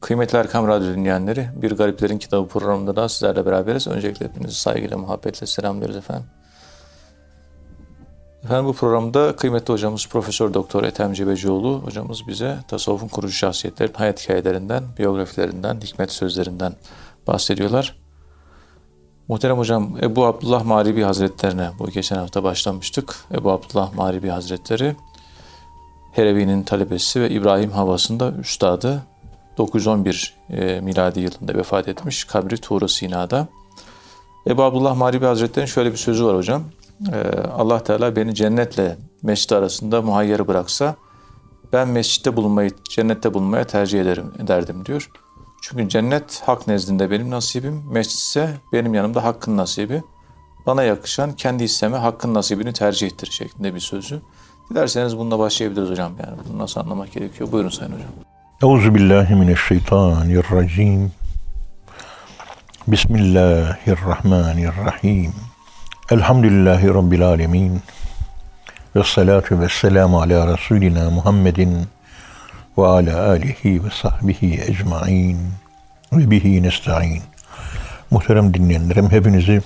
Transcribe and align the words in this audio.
Kıymetli 0.00 0.38
Erkam 0.38 0.68
Radyo 0.68 0.94
dinleyenleri, 0.94 1.48
Bir 1.54 1.72
Gariplerin 1.72 2.18
Kitabı 2.18 2.48
programında 2.48 2.96
da 2.96 3.08
sizlerle 3.08 3.46
beraberiz. 3.46 3.86
Öncelikle 3.86 4.26
hepinizi 4.26 4.54
saygıyla, 4.54 4.98
muhabbetle 4.98 5.46
selamlıyoruz 5.46 5.96
efendim. 5.96 6.26
Efendim 8.44 8.66
bu 8.66 8.72
programda 8.72 9.36
kıymetli 9.36 9.72
hocamız 9.72 10.06
Profesör 10.06 10.54
Doktor 10.54 10.84
Ethem 10.84 11.12
Cebecioğlu 11.12 11.82
hocamız 11.84 12.28
bize 12.28 12.58
tasavvufun 12.68 13.08
kurucu 13.08 13.32
şahsiyetlerin 13.34 13.92
hayat 13.92 14.22
hikayelerinden, 14.22 14.84
biyografilerinden, 14.98 15.80
hikmet 15.80 16.12
sözlerinden 16.12 16.72
bahsediyorlar. 17.26 17.98
Muhterem 19.28 19.58
hocam 19.58 19.96
Ebu 20.02 20.26
Abdullah 20.26 20.64
Maribi 20.64 21.02
Hazretlerine 21.02 21.70
bu 21.78 21.90
geçen 21.90 22.16
hafta 22.16 22.44
başlamıştık. 22.44 23.16
Ebu 23.34 23.50
Abdullah 23.50 23.94
Maribi 23.94 24.28
Hazretleri 24.28 24.96
Herevi'nin 26.12 26.62
talebesi 26.62 27.20
ve 27.20 27.30
İbrahim 27.30 27.70
havasında 27.70 28.30
üstadı 28.30 29.02
911 29.58 30.34
e, 30.50 30.80
miladi 30.80 31.20
yılında 31.20 31.54
vefat 31.54 31.88
etmiş. 31.88 32.24
Kabri 32.24 32.56
Tuğra 32.56 32.88
Sina'da. 32.88 33.48
Ebu 34.46 34.62
Abdullah 34.62 34.96
Maribi 34.96 35.24
Hazretleri'nin 35.24 35.66
şöyle 35.66 35.92
bir 35.92 35.96
sözü 35.96 36.24
var 36.24 36.36
hocam. 36.36 36.62
E, 37.12 37.40
Allah 37.48 37.82
Teala 37.82 38.16
beni 38.16 38.34
cennetle 38.34 38.96
mescid 39.22 39.50
arasında 39.50 40.02
muhayyer 40.02 40.48
bıraksa 40.48 40.96
ben 41.72 41.88
mescitte 41.88 42.36
bulunmayı, 42.36 42.70
cennette 42.90 43.34
bulunmaya 43.34 43.64
tercih 43.64 44.00
ederim, 44.00 44.32
ederdim 44.38 44.86
diyor. 44.86 45.10
Çünkü 45.62 45.88
cennet 45.88 46.42
hak 46.46 46.66
nezdinde 46.66 47.10
benim 47.10 47.30
nasibim, 47.30 47.82
mescit 47.90 48.18
ise 48.18 48.50
benim 48.72 48.94
yanımda 48.94 49.24
hakkın 49.24 49.56
nasibi. 49.56 50.02
Bana 50.66 50.82
yakışan 50.82 51.32
kendi 51.32 51.64
hisseme 51.64 51.96
hakkın 51.96 52.34
nasibini 52.34 52.72
tercih 52.72 53.06
ettir 53.06 53.30
şeklinde 53.30 53.74
bir 53.74 53.80
sözü. 53.80 54.20
Dilerseniz 54.70 55.18
bununla 55.18 55.38
başlayabiliriz 55.38 55.90
hocam. 55.90 56.12
Yani 56.26 56.36
bunu 56.48 56.58
nasıl 56.58 56.80
anlamak 56.80 57.12
gerekiyor? 57.12 57.52
Buyurun 57.52 57.68
Sayın 57.68 57.92
Hocam. 57.92 58.37
Euzu 58.62 58.94
billahi 58.94 59.34
mineşşeytanirracim. 59.34 61.12
Bismillahirrahmanirrahim. 62.86 65.32
Elhamdülillahi 66.10 66.88
Rabbil 66.88 67.22
alemin. 67.22 67.82
Ve 68.96 69.04
salatu 69.04 69.60
ve 69.60 69.68
selamu 69.68 70.20
ala 70.20 70.52
Resulina 70.52 71.10
Muhammedin 71.10 71.86
ve 72.78 72.86
ala 72.86 73.28
alihi 73.28 73.84
ve 73.84 73.90
sahbihi 73.90 74.62
ecmain 74.62 75.38
ve 76.12 76.30
bihi 76.30 76.62
nesta'in. 76.62 77.22
Muhterem 78.10 78.54
dinleyenlerim 78.54 79.10
hepinizi 79.10 79.62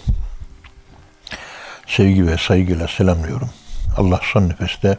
sevgi 1.87 2.27
ve 2.27 2.39
saygıyla 2.39 2.89
selamlıyorum. 2.89 3.51
Allah 3.97 4.21
son 4.33 4.49
nefeste 4.49 4.99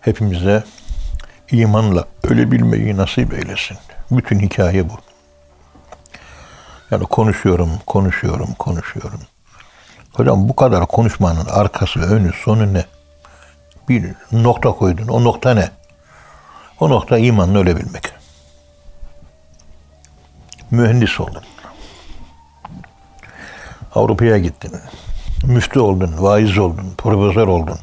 hepimize 0.00 0.64
imanla 1.50 2.04
ölebilmeyi 2.22 2.96
nasip 2.96 3.34
eylesin. 3.34 3.78
Bütün 4.10 4.40
hikaye 4.40 4.88
bu. 4.88 4.92
Yani 6.90 7.04
konuşuyorum, 7.04 7.70
konuşuyorum, 7.86 8.54
konuşuyorum. 8.58 9.20
Hocam 10.12 10.48
bu 10.48 10.56
kadar 10.56 10.86
konuşmanın 10.86 11.46
arkası, 11.46 12.00
önü, 12.00 12.32
sonu 12.44 12.74
ne? 12.74 12.84
Bir 13.88 14.14
nokta 14.32 14.72
koydun. 14.72 15.08
O 15.08 15.24
nokta 15.24 15.54
ne? 15.54 15.70
O 16.80 16.90
nokta 16.90 17.18
imanla 17.18 17.58
ölebilmek. 17.58 18.12
Mühendis 20.70 21.20
oldun. 21.20 21.42
Avrupa'ya 23.94 24.38
gittin. 24.38 24.72
Müftü 25.44 25.80
oldun, 25.80 26.14
vaiz 26.18 26.58
oldun, 26.58 26.94
profesör 26.98 27.48
oldun. 27.48 27.78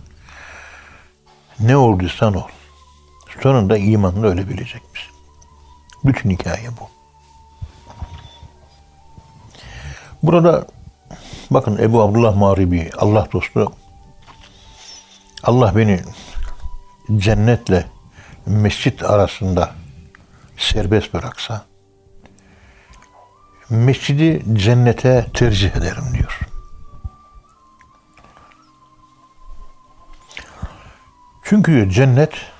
Ne 1.59 1.77
olduysan 1.77 2.33
ol. 2.33 2.47
Sonunda 3.41 3.77
imanla 3.77 4.27
ölebilecek 4.27 4.81
misin? 4.93 5.11
Bütün 6.03 6.29
hikaye 6.29 6.69
bu. 6.79 6.89
Burada 10.23 10.67
bakın 11.51 11.77
Ebu 11.77 12.01
Abdullah 12.01 12.35
Mağribi, 12.35 12.89
Allah 12.97 13.27
dostu 13.33 13.73
Allah 15.43 15.75
beni 15.75 15.99
cennetle 17.17 17.85
mescit 18.45 19.03
arasında 19.03 19.71
serbest 20.57 21.13
bıraksa 21.13 21.65
mescidi 23.69 24.43
cennete 24.53 25.27
tercih 25.33 25.75
ederim 25.75 26.03
diyor. 26.13 26.39
Çünkü 31.43 31.89
cennet 31.89 32.52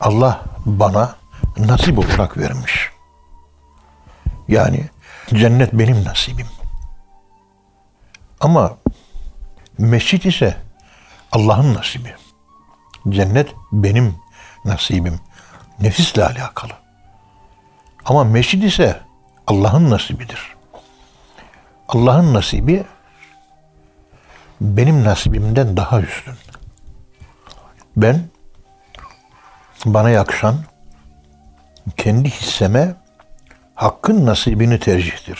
Allah 0.00 0.42
bana 0.66 1.16
nasip 1.58 1.98
olarak 1.98 2.38
vermiş. 2.38 2.90
Yani 4.48 4.88
cennet 5.34 5.72
benim 5.72 6.04
nasibim. 6.04 6.46
Ama 8.40 8.76
mescit 9.78 10.26
ise 10.26 10.56
Allah'ın 11.32 11.74
nasibi. 11.74 12.14
Cennet 13.08 13.54
benim 13.72 14.16
nasibim. 14.64 15.20
Nefisle 15.80 16.24
alakalı. 16.24 16.72
Ama 18.04 18.24
mescid 18.24 18.62
ise 18.62 19.00
Allah'ın 19.46 19.90
nasibidir. 19.90 20.56
Allah'ın 21.88 22.34
nasibi 22.34 22.84
benim 24.60 25.04
nasibimden 25.04 25.76
daha 25.76 26.00
üstün. 26.00 26.34
Ben 27.96 28.28
bana 29.86 30.10
yakışan 30.10 30.56
kendi 31.96 32.30
hisseme 32.30 32.94
hakkın 33.74 34.26
nasibini 34.26 34.80
tercihtir. 34.80 35.38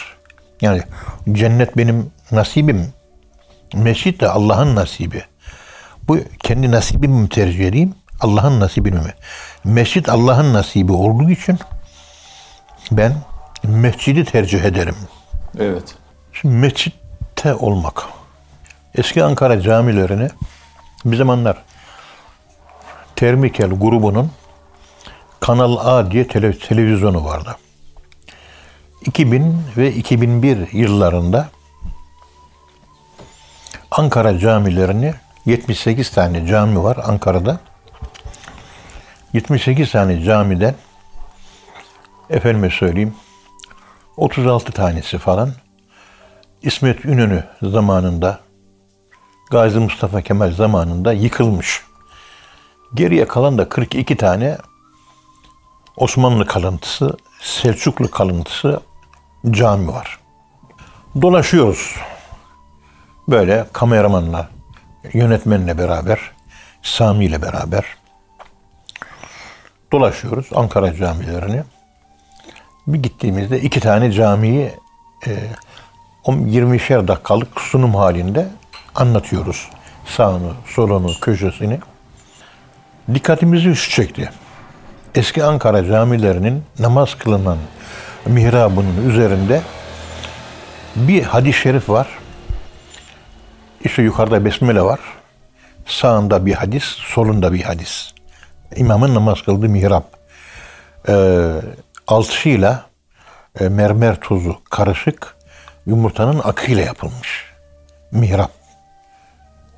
Yani 0.60 0.82
cennet 1.32 1.76
benim 1.76 2.10
nasibim, 2.32 2.92
mescid 3.74 4.20
de 4.20 4.28
Allah'ın 4.28 4.76
nasibi. 4.76 5.24
Bu 6.08 6.18
kendi 6.38 6.70
nasibimi 6.70 7.20
mi 7.20 7.28
tercih 7.28 7.68
edeyim, 7.68 7.94
Allah'ın 8.20 8.60
nasibini 8.60 8.98
mi? 8.98 9.14
Mescid 9.64 10.06
Allah'ın 10.06 10.54
nasibi 10.54 10.92
olduğu 10.92 11.30
için 11.30 11.58
ben 12.92 13.14
mescidi 13.62 14.24
tercih 14.24 14.64
ederim. 14.64 14.96
Evet. 15.58 15.94
Şimdi 16.32 16.54
mescitte 16.54 17.54
olmak. 17.54 18.02
Eski 18.94 19.24
Ankara 19.24 19.60
camilerini 19.60 20.28
bir 21.04 21.16
zamanlar 21.16 21.62
Termikel 23.20 23.70
grubunun 23.70 24.30
Kanal 25.40 25.76
A 25.76 26.10
diye 26.10 26.28
tele, 26.28 26.58
televizyonu 26.58 27.24
vardı. 27.24 27.56
2000 29.06 29.56
ve 29.76 29.92
2001 29.92 30.72
yıllarında 30.72 31.48
Ankara 33.90 34.38
camilerini 34.38 35.14
78 35.46 36.10
tane 36.10 36.46
cami 36.46 36.82
var 36.82 36.98
Ankara'da. 37.04 37.60
78 39.32 39.92
tane 39.92 40.22
camiden 40.22 40.74
efendime 42.30 42.70
söyleyeyim 42.70 43.14
36 44.16 44.72
tanesi 44.72 45.18
falan 45.18 45.52
İsmet 46.62 47.04
İnönü 47.04 47.44
zamanında 47.62 48.40
Gazi 49.50 49.78
Mustafa 49.78 50.22
Kemal 50.22 50.52
zamanında 50.52 51.12
yıkılmış. 51.12 51.89
Geriye 52.94 53.28
kalan 53.28 53.58
da 53.58 53.68
42 53.68 54.16
tane 54.16 54.58
Osmanlı 55.96 56.46
kalıntısı, 56.46 57.16
Selçuklu 57.40 58.10
kalıntısı 58.10 58.80
cami 59.50 59.88
var. 59.88 60.20
Dolaşıyoruz. 61.22 61.96
Böyle 63.28 63.66
kameramanla, 63.72 64.48
yönetmenle 65.12 65.78
beraber, 65.78 66.32
Sami 66.82 67.24
ile 67.24 67.42
beraber 67.42 67.84
dolaşıyoruz 69.92 70.46
Ankara 70.54 70.94
camilerini. 70.94 71.62
Bir 72.86 73.02
gittiğimizde 73.02 73.60
iki 73.60 73.80
tane 73.80 74.12
camiyi 74.12 74.72
e, 75.26 75.30
20'şer 76.24 77.08
dakikalık 77.08 77.60
sunum 77.60 77.94
halinde 77.94 78.48
anlatıyoruz. 78.94 79.68
Sağını, 80.06 80.52
solunu, 80.66 81.20
köşesini. 81.20 81.80
Dikkatimizi 83.14 83.68
üst 83.68 83.90
çekti. 83.90 84.30
Eski 85.14 85.44
Ankara 85.44 85.84
camilerinin 85.84 86.64
namaz 86.78 87.14
kılınan 87.14 87.58
mihrabının 88.26 89.10
üzerinde 89.10 89.62
bir 90.96 91.22
hadis-i 91.22 91.58
şerif 91.58 91.88
var. 91.88 92.08
İşte 93.84 94.02
yukarıda 94.02 94.44
besmele 94.44 94.82
var. 94.82 95.00
Sağında 95.86 96.46
bir 96.46 96.52
hadis, 96.54 96.84
solunda 96.84 97.52
bir 97.52 97.62
hadis. 97.62 98.12
İmamın 98.76 99.14
namaz 99.14 99.42
kıldığı 99.42 99.68
mihrap. 99.68 100.04
Ee, 101.08 101.52
alçıyla 102.06 102.86
e, 103.60 103.68
mermer 103.68 104.20
tuzu 104.20 104.56
karışık 104.70 105.36
yumurtanın 105.86 106.40
akıyla 106.44 106.82
yapılmış. 106.82 107.44
Mihrap 108.12 108.50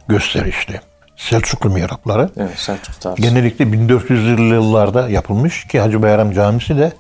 gösterişli. 0.09 0.81
Selçuklu 1.29 1.71
mihrapları. 1.71 2.31
Evet, 2.37 2.59
Selçuk 2.59 3.01
tarzı. 3.01 3.23
Genellikle 3.23 3.65
1400'lü 3.65 4.55
yıllarda 4.55 5.09
yapılmış 5.09 5.67
ki 5.67 5.81
Hacı 5.81 6.03
Bayram 6.03 6.33
Camisi 6.33 6.79
de 6.79 6.93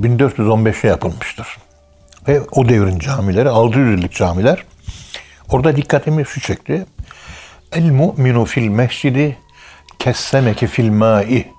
1415'te 0.00 0.88
yapılmıştır. 0.88 1.58
Ve 2.28 2.40
o 2.40 2.68
devrin 2.68 2.98
camileri, 2.98 3.48
600 3.48 3.98
yıllık 3.98 4.12
camiler. 4.12 4.64
Orada 5.50 5.76
dikkatimi 5.76 6.26
şu 6.26 6.40
çekti. 6.40 6.86
El 7.72 7.90
mu'minu 7.90 8.44
fil 8.44 8.68
mescidi 8.68 9.36
kessemeki 9.98 10.66
fil 10.66 10.90
ma'i. 10.90 11.52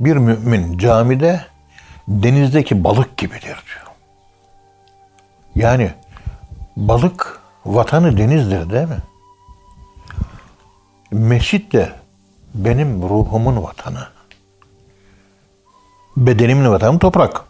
Bir 0.00 0.16
mümin 0.16 0.78
camide 0.78 1.40
denizdeki 2.08 2.84
balık 2.84 3.16
gibidir 3.16 3.42
diyor. 3.42 3.86
Yani 5.54 5.90
balık 6.76 7.40
vatanı 7.64 8.18
denizdir 8.18 8.70
değil 8.70 8.88
mi? 8.88 8.98
Mescit 11.14 11.72
de 11.72 11.92
benim 12.54 13.02
ruhumun 13.02 13.62
vatanı. 13.62 14.06
Bedenimin 16.16 16.70
vatanı 16.70 16.98
toprak. 16.98 17.44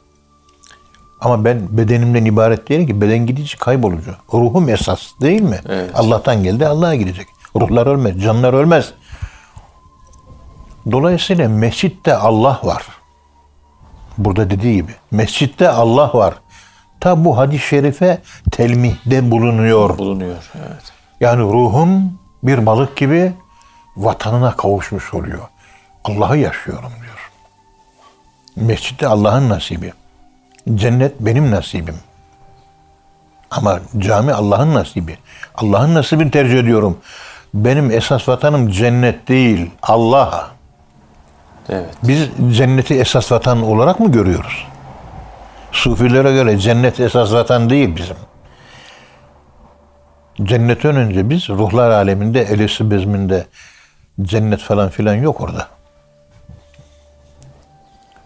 Ama 1.21 1.45
ben 1.45 1.79
bedenimden 1.79 2.25
ibaret 2.25 2.69
değilim 2.69 2.87
ki 2.87 3.01
beden 3.01 3.27
gidici 3.27 3.59
kaybolucu. 3.59 4.15
Ruhum 4.33 4.69
esas 4.69 5.21
değil 5.21 5.43
mi? 5.43 5.61
Evet. 5.69 5.91
Allah'tan 5.95 6.43
geldi 6.43 6.67
Allah'a 6.67 6.95
gidecek. 6.95 7.27
Ruhlar 7.57 7.87
ölmez, 7.87 8.23
canlar 8.23 8.53
ölmez. 8.53 8.93
Dolayısıyla 10.91 11.49
mescitte 11.49 12.17
Allah 12.17 12.61
var. 12.65 12.87
Burada 14.19 14.51
dediği 14.51 14.75
gibi. 14.77 14.93
Mescitte 15.11 15.69
Allah 15.69 16.11
var. 16.15 16.35
Ta 17.01 17.25
bu 17.25 17.39
hadis-i 17.39 17.67
şerife 17.67 18.19
telmihde 18.51 19.31
bulunuyor. 19.31 19.99
bulunuyor. 19.99 20.51
Evet. 20.55 20.93
Yani 21.21 21.43
ruhum 21.43 22.19
bir 22.43 22.67
balık 22.67 22.97
gibi 22.97 23.33
vatanına 23.97 24.57
kavuşmuş 24.57 25.15
oluyor. 25.15 25.49
Allah'ı 26.05 26.39
yaşıyorum 26.39 26.93
diyor. 27.03 27.31
Mescitte 28.57 29.07
Allah'ın 29.07 29.49
nasibi. 29.49 29.93
Cennet 30.75 31.21
benim 31.21 31.51
nasibim. 31.51 31.97
Ama 33.51 33.81
cami 33.99 34.33
Allah'ın 34.33 34.75
nasibi. 34.75 35.19
Allah'ın 35.55 35.95
nasibini 35.95 36.31
tercih 36.31 36.59
ediyorum. 36.59 36.99
Benim 37.55 37.91
esas 37.91 38.29
vatanım 38.29 38.71
cennet 38.71 39.29
değil, 39.29 39.71
Allah. 39.83 40.51
Evet. 41.69 41.95
Biz 42.03 42.29
cenneti 42.57 42.95
esas 42.95 43.33
vatan 43.33 43.63
olarak 43.63 44.01
mı 44.01 44.13
görüyoruz? 44.13 44.67
Sufilere 45.73 46.33
göre 46.33 46.59
cennet 46.59 47.01
esas 47.01 47.33
vatan 47.33 47.71
değil 47.71 47.97
bizim. 47.97 48.17
Cennetten 50.43 50.97
önce 50.97 51.31
biz 51.31 51.49
ruhlar 51.49 51.91
aleminde, 51.91 52.43
elesi 52.43 52.91
bezminde 52.91 53.47
cennet 54.23 54.61
falan 54.61 54.89
filan 54.89 55.15
yok 55.15 55.41
orada. 55.41 55.69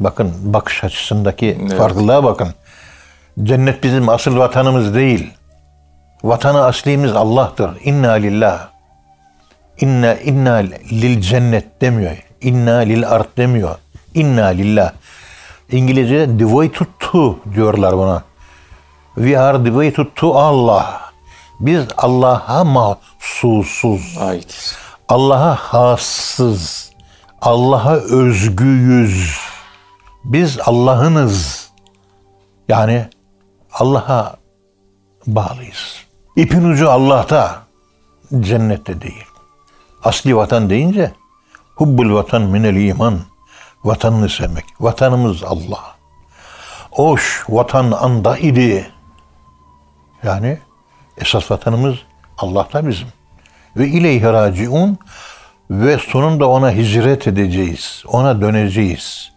Bakın 0.00 0.32
bakış 0.42 0.84
açısındaki 0.84 1.58
Evet. 1.60 1.78
farklılığa 1.78 2.24
bakın. 2.24 2.54
Cennet 3.42 3.82
bizim 3.82 4.08
asıl 4.08 4.36
vatanımız 4.38 4.94
değil. 4.94 5.30
Vatanı 6.24 6.64
aslimiz 6.64 7.12
Allah'tır. 7.12 7.70
İnna 7.84 8.12
lillah. 8.12 8.68
İnna 9.80 10.14
inna 10.14 10.54
lil 10.90 11.20
cennet 11.20 11.80
demiyor. 11.80 12.16
İnna 12.40 12.76
lil 12.76 13.08
art 13.08 13.36
demiyor. 13.36 13.76
İnna 14.14 14.46
lillah. 14.46 14.92
İngilizce'de 15.72 16.38
devoted 16.38 16.86
to 16.98 17.38
diyorlar 17.54 17.96
buna. 17.96 18.22
We 19.14 19.38
are 19.38 19.64
devoted 19.64 20.06
to 20.16 20.34
Allah. 20.38 21.00
Biz 21.60 21.84
Allah'a 21.96 22.64
mahsusuz. 22.64 24.18
Ait. 24.20 24.76
Allah'a 25.08 25.54
hassız. 25.54 26.92
Allah'a 27.40 27.94
özgüyüz. 27.94 29.38
Biz 30.24 30.58
Allah'ınız. 30.60 31.68
Yani 32.68 33.08
Allah'a 33.72 34.36
bağlıyız. 35.26 36.04
İpin 36.36 36.64
ucu 36.64 36.90
Allah'ta. 36.90 37.62
Cennette 38.40 39.00
değil. 39.00 39.24
Asli 40.04 40.36
vatan 40.36 40.70
deyince 40.70 41.12
hubbul 41.76 42.14
vatan 42.14 42.42
minel 42.42 42.76
iman. 42.76 43.20
Vatanını 43.84 44.28
sevmek. 44.28 44.64
Vatanımız 44.80 45.44
Allah. 45.44 45.96
Oş 46.92 47.44
vatan 47.48 47.90
anda 47.90 48.38
idi. 48.38 48.90
Yani 50.22 50.58
esas 51.18 51.50
vatanımız 51.50 51.96
Allah'ta 52.38 52.86
bizim. 52.86 53.17
Ve 53.76 53.88
ileyhi 53.88 54.24
raciun 54.24 54.98
ve 55.70 55.98
sonunda 55.98 56.48
ona 56.48 56.72
hicret 56.72 57.26
edeceğiz. 57.26 58.02
Ona 58.06 58.40
döneceğiz. 58.40 59.32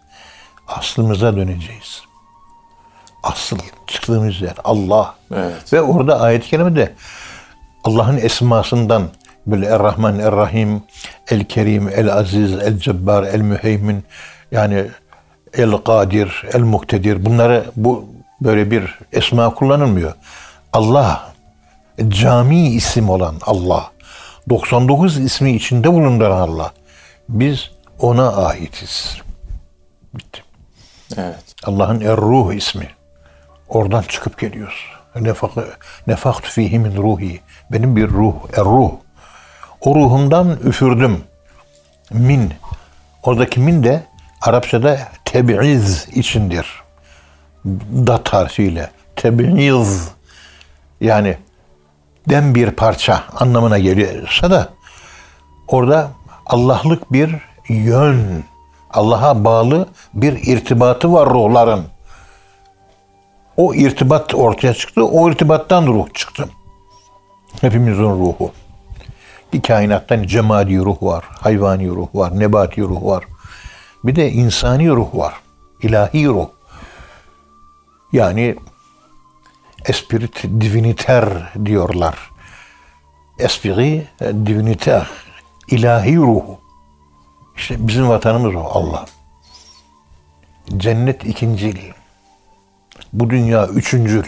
Aslımıza 0.68 1.36
döneceğiz. 1.36 2.02
Asıl 3.22 3.58
çıktığımız 3.86 4.40
yer 4.40 4.54
Allah. 4.64 5.14
Evet. 5.34 5.72
Ve 5.72 5.82
orada 5.82 6.20
ayet-i 6.20 6.48
kerimede 6.48 6.94
Allah'ın 7.84 8.16
esmasından 8.16 9.08
böyle 9.46 9.66
Er-Rahman, 9.66 10.18
Er-Rahim, 10.18 10.82
El-Kerim, 11.30 11.88
El-Aziz, 11.88 12.52
El-Cebbar, 12.52 13.22
El-Müheymin 13.22 14.04
yani 14.52 14.86
El-Kadir, 15.52 16.44
El-Muktedir 16.52 17.24
bunları 17.24 17.64
bu 17.76 18.08
böyle 18.40 18.70
bir 18.70 18.98
esma 19.12 19.54
kullanılmıyor. 19.54 20.12
Allah 20.72 21.32
cami 22.08 22.68
isim 22.68 23.10
olan 23.10 23.34
Allah 23.42 23.90
99 24.48 25.18
ismi 25.18 25.52
içinde 25.52 25.92
bulunduran 25.92 26.40
Allah. 26.48 26.72
Biz 27.28 27.70
ona 27.98 28.32
aitiz. 28.32 29.16
Bitti. 30.14 30.42
Evet. 31.16 31.54
Allah'ın 31.64 32.00
Er-Ruh 32.00 32.52
ismi. 32.54 32.88
Oradan 33.68 34.02
çıkıp 34.02 34.38
geliyoruz. 34.38 34.86
Nefak, 35.20 35.50
nefaktu 36.06 36.50
fihi 36.50 36.78
min 36.78 36.96
ruhi. 36.96 37.40
Benim 37.72 37.96
bir 37.96 38.08
ruh, 38.08 38.34
Er-Ruh. 38.52 38.92
O 39.80 39.94
ruhumdan 39.94 40.58
üfürdüm. 40.64 41.24
Min. 42.10 42.54
Oradaki 43.22 43.60
min 43.60 43.84
de 43.84 44.02
Arapçada 44.42 44.98
tebi'iz 45.24 46.08
içindir. 46.14 46.66
Dat 48.06 48.28
harfiyle. 48.28 48.90
Tebi'iz. 49.16 50.08
Yani 51.00 51.36
den 52.28 52.54
bir 52.54 52.70
parça 52.70 53.24
anlamına 53.40 53.78
geliyorsa 53.78 54.50
da 54.50 54.68
orada 55.68 56.10
Allah'lık 56.46 57.12
bir 57.12 57.36
yön, 57.68 58.44
Allah'a 58.90 59.44
bağlı 59.44 59.88
bir 60.14 60.32
irtibatı 60.32 61.12
var 61.12 61.30
ruhların. 61.30 61.84
O 63.56 63.74
irtibat 63.74 64.34
ortaya 64.34 64.74
çıktı. 64.74 65.04
O 65.04 65.30
irtibattan 65.30 65.86
ruh 65.86 66.06
çıktı. 66.14 66.48
Hepimizin 67.60 68.02
ruhu. 68.02 68.52
Bir 69.52 69.62
kainattan 69.62 70.22
cemadi 70.22 70.78
ruh 70.78 71.02
var, 71.02 71.24
hayvani 71.40 71.88
ruh 71.88 72.08
var, 72.14 72.38
nebati 72.38 72.82
ruh 72.82 73.04
var. 73.04 73.24
Bir 74.04 74.16
de 74.16 74.30
insani 74.30 74.90
ruh 74.90 75.14
var. 75.14 75.34
ilahi 75.82 76.26
ruh. 76.26 76.48
Yani 78.12 78.56
esprit 79.84 80.42
diviniter 80.60 81.52
diyorlar. 81.64 82.18
Esprit 83.38 84.06
diviniter. 84.20 85.06
ilahi 85.68 86.16
ruhu. 86.16 86.60
İşte 87.56 87.88
bizim 87.88 88.08
vatanımız 88.08 88.54
o 88.54 88.60
Allah. 88.60 89.04
Cennet 90.76 91.24
ikincil. 91.24 91.76
Bu 93.12 93.30
dünya 93.30 93.66
üçüncül. 93.66 94.24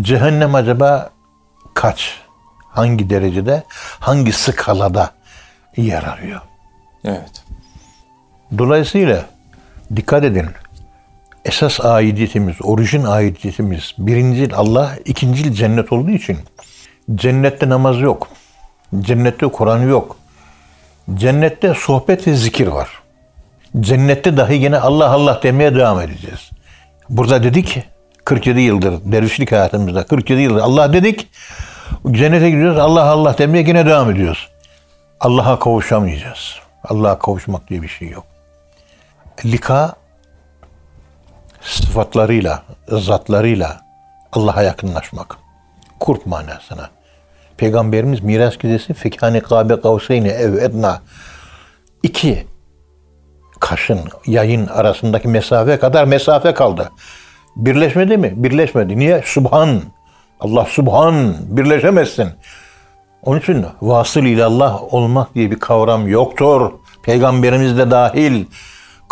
Cehennem 0.00 0.54
acaba 0.54 1.10
kaç? 1.74 2.20
Hangi 2.68 3.10
derecede? 3.10 3.62
Hangi 4.00 4.32
skalada 4.32 5.10
yer 5.76 6.02
arıyor? 6.02 6.40
Evet. 7.04 7.44
Dolayısıyla 8.58 9.26
dikkat 9.96 10.24
edin. 10.24 10.46
Esas 11.44 11.80
aidiyetimiz, 11.80 12.56
orijin 12.62 13.04
aidiyetimiz 13.04 13.94
birincil 13.98 14.54
Allah, 14.54 14.96
ikincil 15.04 15.52
cennet 15.52 15.92
olduğu 15.92 16.10
için 16.10 16.38
cennette 17.14 17.68
namaz 17.68 18.00
yok. 18.00 18.28
Cennette 19.00 19.46
Kur'an 19.46 19.78
yok. 19.78 20.16
Cennette 21.14 21.74
sohbet 21.74 22.26
ve 22.26 22.34
zikir 22.34 22.66
var. 22.66 22.88
Cennette 23.80 24.36
dahi 24.36 24.54
yine 24.54 24.78
Allah 24.78 25.10
Allah 25.10 25.40
demeye 25.42 25.74
devam 25.74 26.00
edeceğiz. 26.00 26.50
Burada 27.08 27.42
dedik 27.42 27.82
47 28.24 28.60
yıldır 28.60 29.12
dervişlik 29.12 29.52
hayatımızda 29.52 30.06
47 30.06 30.40
yıldır 30.40 30.60
Allah 30.60 30.92
dedik. 30.92 31.28
Cennete 32.10 32.50
gidiyoruz 32.50 32.78
Allah 32.78 33.04
Allah 33.04 33.38
demeye 33.38 33.64
yine 33.68 33.86
devam 33.86 34.10
ediyoruz. 34.10 34.48
Allah'a 35.20 35.58
kavuşamayacağız. 35.58 36.54
Allah'a 36.84 37.18
kavuşmak 37.18 37.68
diye 37.68 37.82
bir 37.82 37.88
şey 37.88 38.08
yok. 38.08 38.24
Lika 39.44 39.94
sıfatlarıyla, 41.64 42.62
zatlarıyla 42.88 43.80
Allah'a 44.32 44.62
yakınlaşmak. 44.62 45.36
Kurp 46.00 46.26
manasına. 46.26 46.90
Peygamberimiz 47.56 48.20
miras 48.20 48.58
gecesi 48.58 48.94
fekane 48.94 49.40
kabe 49.40 49.80
kavseyni 49.80 50.28
ev 50.28 50.54
edna 50.54 51.02
iki 52.02 52.46
kaşın 53.60 54.00
yayın 54.26 54.66
arasındaki 54.66 55.28
mesafe 55.28 55.78
kadar 55.78 56.04
mesafe 56.04 56.54
kaldı. 56.54 56.90
Birleşmedi 57.56 58.16
mi? 58.16 58.32
Birleşmedi. 58.36 58.98
Niye? 58.98 59.22
Subhan. 59.24 59.82
Allah 60.40 60.64
subhan. 60.64 61.34
Birleşemezsin. 61.40 62.28
Onun 63.22 63.40
için 63.40 63.66
vasıl 63.82 64.22
ilallah 64.22 64.94
olmak 64.94 65.34
diye 65.34 65.50
bir 65.50 65.58
kavram 65.58 66.08
yoktur. 66.08 66.72
Peygamberimiz 67.02 67.78
de 67.78 67.90
dahil 67.90 68.44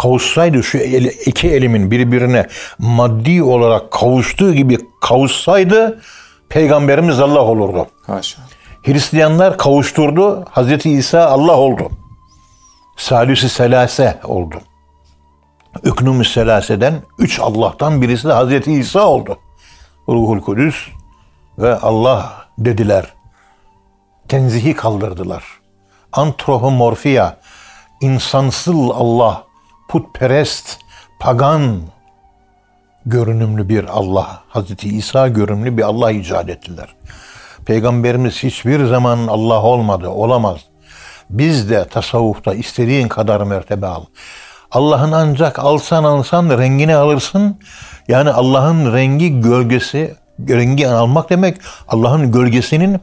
kavuşsaydı 0.02 0.62
şu 0.62 0.78
el, 0.78 1.04
iki 1.04 1.48
elimin 1.48 1.90
birbirine 1.90 2.46
maddi 2.78 3.42
olarak 3.42 3.90
kavuştuğu 3.90 4.54
gibi 4.54 4.78
kavuşsaydı 5.00 6.00
peygamberimiz 6.48 7.20
Allah 7.20 7.44
olurdu. 7.44 7.86
Haşa. 8.06 8.42
Hristiyanlar 8.82 9.58
kavuşturdu. 9.58 10.44
Hazreti 10.50 10.90
İsa 10.90 11.26
Allah 11.26 11.56
oldu. 11.56 11.90
Salüs-i 12.96 13.48
Selase 13.48 14.20
oldu. 14.24 14.56
Üknum-ü 15.82 16.24
Selase'den 16.24 16.94
üç 17.18 17.40
Allah'tan 17.40 18.02
birisi 18.02 18.28
de 18.28 18.32
Hazreti 18.32 18.72
İsa 18.72 19.06
oldu. 19.06 19.38
Ruhul 20.08 20.40
Kudüs 20.40 20.88
ve 21.58 21.76
Allah 21.76 22.46
dediler. 22.58 23.06
Tenzihi 24.28 24.74
kaldırdılar. 24.74 25.44
Antropomorfiya, 26.12 27.36
insansıl 28.00 28.90
Allah, 28.90 29.44
putperest, 29.92 30.78
pagan 31.20 31.80
görünümlü 33.06 33.68
bir 33.68 33.84
Allah, 33.84 34.42
Hazreti 34.48 34.88
İsa 34.88 35.28
görünümlü 35.28 35.76
bir 35.76 35.82
Allah 35.82 36.10
icat 36.10 36.48
ettiler. 36.48 36.94
Peygamberimiz 37.66 38.42
hiçbir 38.42 38.84
zaman 38.86 39.26
Allah 39.26 39.62
olmadı, 39.62 40.08
olamaz. 40.08 40.60
Biz 41.30 41.70
de 41.70 41.88
tasavvufta 41.88 42.54
istediğin 42.54 43.08
kadar 43.08 43.40
mertebe 43.40 43.86
al. 43.86 44.04
Allah'ın 44.70 45.12
ancak 45.12 45.58
alsan 45.58 46.04
alsan 46.04 46.58
rengini 46.58 46.96
alırsın. 46.96 47.58
Yani 48.08 48.30
Allah'ın 48.30 48.92
rengi 48.92 49.40
gölgesi, 49.40 50.14
rengi 50.48 50.88
almak 50.88 51.30
demek 51.30 51.56
Allah'ın 51.88 52.32
gölgesinin 52.32 53.00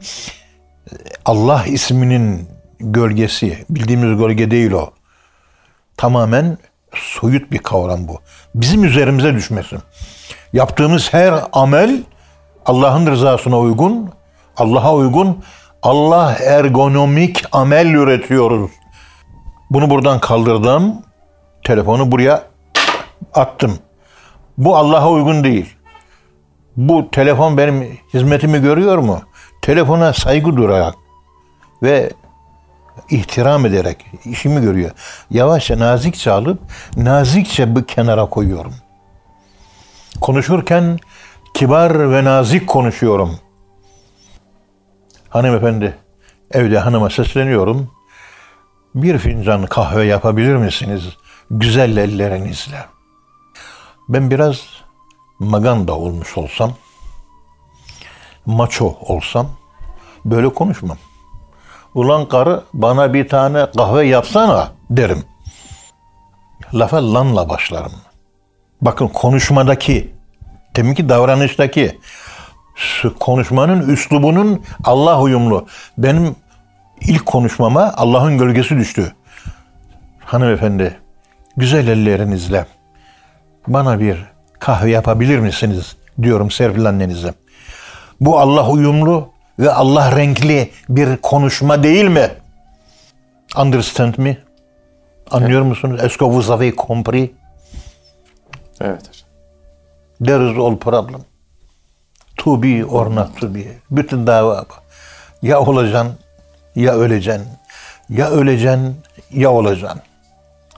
Allah 1.24 1.64
isminin 1.66 2.48
gölgesi. 2.80 3.64
Bildiğimiz 3.70 4.18
gölge 4.18 4.50
değil 4.50 4.72
o. 4.72 4.90
Tamamen 5.96 6.58
soyut 6.94 7.52
bir 7.52 7.58
kavram 7.58 8.08
bu. 8.08 8.20
Bizim 8.54 8.84
üzerimize 8.84 9.34
düşmesin. 9.34 9.78
Yaptığımız 10.52 11.12
her 11.12 11.34
amel 11.52 12.02
Allah'ın 12.66 13.06
rızasına 13.06 13.58
uygun, 13.58 14.10
Allah'a 14.56 14.94
uygun, 14.94 15.42
Allah 15.82 16.36
ergonomik 16.46 17.44
amel 17.52 17.86
üretiyoruz. 17.86 18.70
Bunu 19.70 19.90
buradan 19.90 20.20
kaldırdım. 20.20 20.94
Telefonu 21.64 22.12
buraya 22.12 22.42
attım. 23.34 23.78
Bu 24.58 24.76
Allah'a 24.76 25.10
uygun 25.10 25.44
değil. 25.44 25.76
Bu 26.76 27.10
telefon 27.10 27.58
benim 27.58 27.98
hizmetimi 28.14 28.60
görüyor 28.60 28.98
mu? 28.98 29.20
Telefona 29.62 30.12
saygı 30.12 30.56
durarak 30.56 30.94
ve 31.82 32.10
ihtiram 33.10 33.66
ederek 33.66 34.06
işimi 34.24 34.60
görüyor. 34.60 34.90
Yavaşça 35.30 35.78
nazikçe 35.78 36.30
alıp 36.30 36.60
nazikçe 36.96 37.76
bir 37.76 37.84
kenara 37.84 38.26
koyuyorum. 38.26 38.74
Konuşurken 40.20 40.98
kibar 41.54 42.12
ve 42.12 42.24
nazik 42.24 42.66
konuşuyorum. 42.66 43.38
Hanımefendi, 45.28 45.98
evde 46.50 46.78
hanıma 46.78 47.10
sesleniyorum. 47.10 47.90
Bir 48.94 49.18
fincan 49.18 49.66
kahve 49.66 50.04
yapabilir 50.04 50.56
misiniz 50.56 51.02
güzel 51.50 51.96
ellerinizle? 51.96 52.84
Ben 54.08 54.30
biraz 54.30 54.60
maganda 55.38 55.92
olmuş 55.92 56.38
olsam, 56.38 56.72
maço 58.46 58.96
olsam 59.00 59.50
böyle 60.24 60.48
konuşmam. 60.48 60.96
Ulan 61.94 62.28
karı 62.28 62.62
bana 62.74 63.14
bir 63.14 63.28
tane 63.28 63.66
kahve 63.76 64.06
yapsana 64.06 64.68
derim. 64.90 65.24
Lafa 66.74 67.14
lanla 67.14 67.48
başlarım. 67.48 67.92
Bakın 68.82 69.08
konuşmadaki, 69.08 70.14
deminki 70.76 71.08
davranıştaki 71.08 71.98
şu 72.74 73.18
konuşmanın 73.18 73.88
üslubunun 73.88 74.62
Allah 74.84 75.20
uyumlu. 75.20 75.66
Benim 75.98 76.36
ilk 77.00 77.26
konuşmama 77.26 77.92
Allah'ın 77.96 78.38
gölgesi 78.38 78.76
düştü. 78.76 79.12
Hanımefendi, 80.24 80.98
güzel 81.56 81.88
ellerinizle 81.88 82.66
bana 83.66 84.00
bir 84.00 84.24
kahve 84.58 84.90
yapabilir 84.90 85.38
misiniz 85.38 85.96
diyorum 86.22 86.50
Serpil 86.50 86.86
annenize. 86.86 87.34
Bu 88.20 88.38
Allah 88.38 88.68
uyumlu 88.68 89.28
ve 89.60 89.72
Allah 89.72 90.16
renkli 90.16 90.70
bir 90.88 91.16
konuşma 91.16 91.82
değil 91.82 92.04
mi? 92.04 92.28
Understand 93.56 94.14
me? 94.18 94.38
Anlıyor 95.30 95.62
musunuz? 95.62 96.00
Est-ce 96.02 96.18
que 96.18 96.24
vous 96.24 96.50
avez 96.50 96.76
compris? 96.76 97.30
Evet. 98.80 99.10
There 100.24 100.50
is 100.50 100.58
all 100.58 100.76
problem. 100.76 101.20
To 102.36 102.62
be 102.62 102.84
or 102.84 103.16
not 103.16 103.40
to 103.40 103.54
be. 103.54 103.64
Bütün 103.90 104.26
dava. 104.26 104.64
Ya 105.42 105.60
olacaksın 105.60 106.14
ya 106.74 106.94
öleceksin. 106.94 107.48
Ya 108.08 108.30
öleceksin 108.30 108.96
ya 109.30 109.50
olacaksın. 109.50 110.00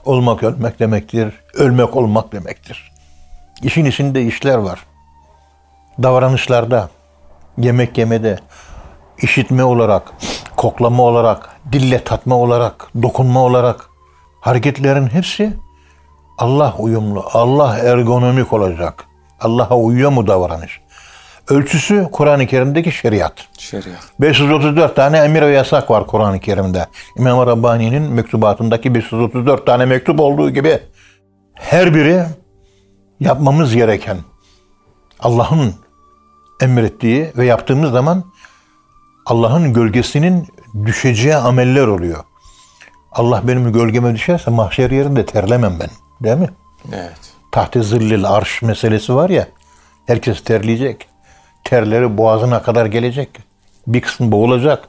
Olmak 0.05 0.43
ölmek 0.43 0.79
demektir. 0.79 1.33
Ölmek 1.53 1.95
olmak 1.95 2.33
demektir. 2.33 2.91
İşin 3.63 3.85
içinde 3.85 4.23
işler 4.23 4.57
var. 4.57 4.79
Davranışlarda, 6.03 6.89
yemek 7.57 7.97
yemede, 7.97 8.39
işitme 9.23 9.63
olarak, 9.63 10.13
koklama 10.57 11.03
olarak, 11.03 11.49
dille 11.71 12.03
tatma 12.03 12.35
olarak, 12.35 12.87
dokunma 13.01 13.43
olarak 13.43 13.89
hareketlerin 14.41 15.07
hepsi 15.07 15.53
Allah 16.37 16.75
uyumlu, 16.79 17.25
Allah 17.33 17.77
ergonomik 17.77 18.53
olacak. 18.53 19.05
Allah'a 19.39 19.77
uyuyor 19.77 20.11
mu 20.11 20.27
davranış? 20.27 20.81
Ölçüsü 21.49 22.07
Kur'an-ı 22.11 22.47
Kerim'deki 22.47 22.91
şeriat. 22.91 23.33
Şeriat. 23.57 24.11
534 24.19 24.95
tane 24.95 25.17
emir 25.17 25.41
ve 25.41 25.49
yasak 25.49 25.91
var 25.91 26.07
Kur'an-ı 26.07 26.39
Kerim'de. 26.39 26.85
İmam 27.17 27.47
Rabbani'nin 27.47 28.01
mektubatındaki 28.11 28.95
534 28.95 29.65
tane 29.65 29.85
mektup 29.85 30.19
olduğu 30.19 30.49
gibi 30.49 30.79
her 31.53 31.95
biri 31.95 32.23
yapmamız 33.19 33.75
gereken 33.75 34.17
Allah'ın 35.19 35.73
emrettiği 36.61 37.31
ve 37.37 37.45
yaptığımız 37.45 37.91
zaman 37.91 38.23
Allah'ın 39.25 39.73
gölgesinin 39.73 40.47
düşeceği 40.85 41.35
ameller 41.35 41.87
oluyor. 41.87 42.23
Allah 43.11 43.41
benim 43.47 43.73
gölgeme 43.73 44.15
düşerse 44.15 44.51
mahşer 44.51 44.91
yerinde 44.91 45.25
terlemem 45.25 45.79
ben. 45.79 45.89
Değil 46.23 46.37
mi? 46.37 46.49
Evet. 46.93 47.33
Tahte 47.51 47.83
zillil 47.83 48.25
arş 48.25 48.61
meselesi 48.61 49.15
var 49.15 49.29
ya. 49.29 49.47
Herkes 50.05 50.43
terleyecek. 50.43 51.07
Terleri 51.63 52.17
boğazına 52.17 52.61
kadar 52.61 52.85
gelecek. 52.85 53.29
Bir 53.87 54.01
kısmı 54.01 54.31
boğulacak. 54.31 54.87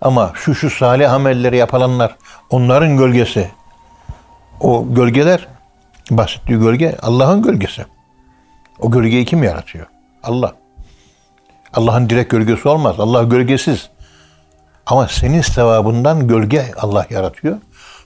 Ama 0.00 0.32
şu 0.34 0.54
şu 0.54 0.70
salih 0.70 1.12
amelleri 1.12 1.56
yapılanlar 1.56 2.16
onların 2.50 2.96
gölgesi. 2.96 3.50
O 4.60 4.94
gölgeler 4.94 5.48
bahsettiği 6.10 6.58
gölge 6.58 6.96
Allah'ın 7.02 7.42
gölgesi. 7.42 7.84
O 8.80 8.90
gölgeyi 8.90 9.24
kim 9.24 9.42
yaratıyor? 9.42 9.86
Allah. 10.22 10.61
Allah'ın 11.72 12.10
direkt 12.10 12.30
gölgesi 12.30 12.68
olmaz. 12.68 13.00
Allah 13.00 13.22
gölgesiz. 13.22 13.90
Ama 14.86 15.08
senin 15.08 15.40
sevabından 15.40 16.28
gölge 16.28 16.72
Allah 16.80 17.06
yaratıyor. 17.10 17.56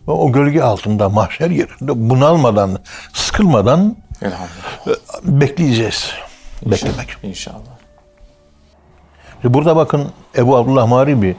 Ve 0.09 0.13
o 0.13 0.33
gölge 0.33 0.63
altında 0.63 1.09
mahşer 1.09 1.51
yerinde 1.51 2.11
bunalmadan, 2.11 2.79
sıkılmadan 3.13 3.97
bekleyeceğiz. 5.23 6.13
İnşallah. 6.63 6.73
Beklemek. 6.73 7.17
İnşallah. 7.23 7.77
Burada 9.45 9.77
bakın 9.77 10.13
Ebu 10.37 10.57
Abdullah 10.57 10.87
Maribi 10.87 11.37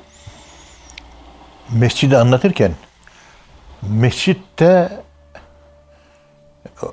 mescidi 1.71 2.17
anlatırken 2.17 2.71
mescitte 3.81 5.01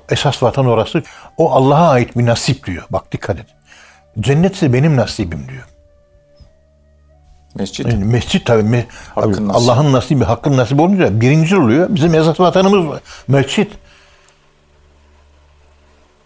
esas 0.09 0.43
vatan 0.43 0.65
orası. 0.65 1.03
O 1.37 1.51
Allah'a 1.51 1.89
ait 1.89 2.17
bir 2.17 2.25
nasip 2.25 2.65
diyor. 2.65 2.83
Bak 2.89 3.11
dikkat 3.11 3.39
et. 3.39 3.45
Cennetse 4.19 4.73
benim 4.73 4.95
nasibim 4.95 5.47
diyor. 5.49 5.67
Mescit. 7.55 7.85
Yani 7.87 8.05
mescit 8.05 8.45
tabii 8.45 8.63
me-. 8.63 8.85
Allah'ın 9.15 9.93
nasibi, 9.93 10.23
hakkın 10.23 10.57
nasibi 10.57 10.81
olunca 10.81 11.21
birinci 11.21 11.57
oluyor. 11.57 11.87
Bizim 11.89 12.15
esas 12.15 12.39
vatanımız 12.39 12.87
var. 12.87 13.01
mescit. 13.27 13.71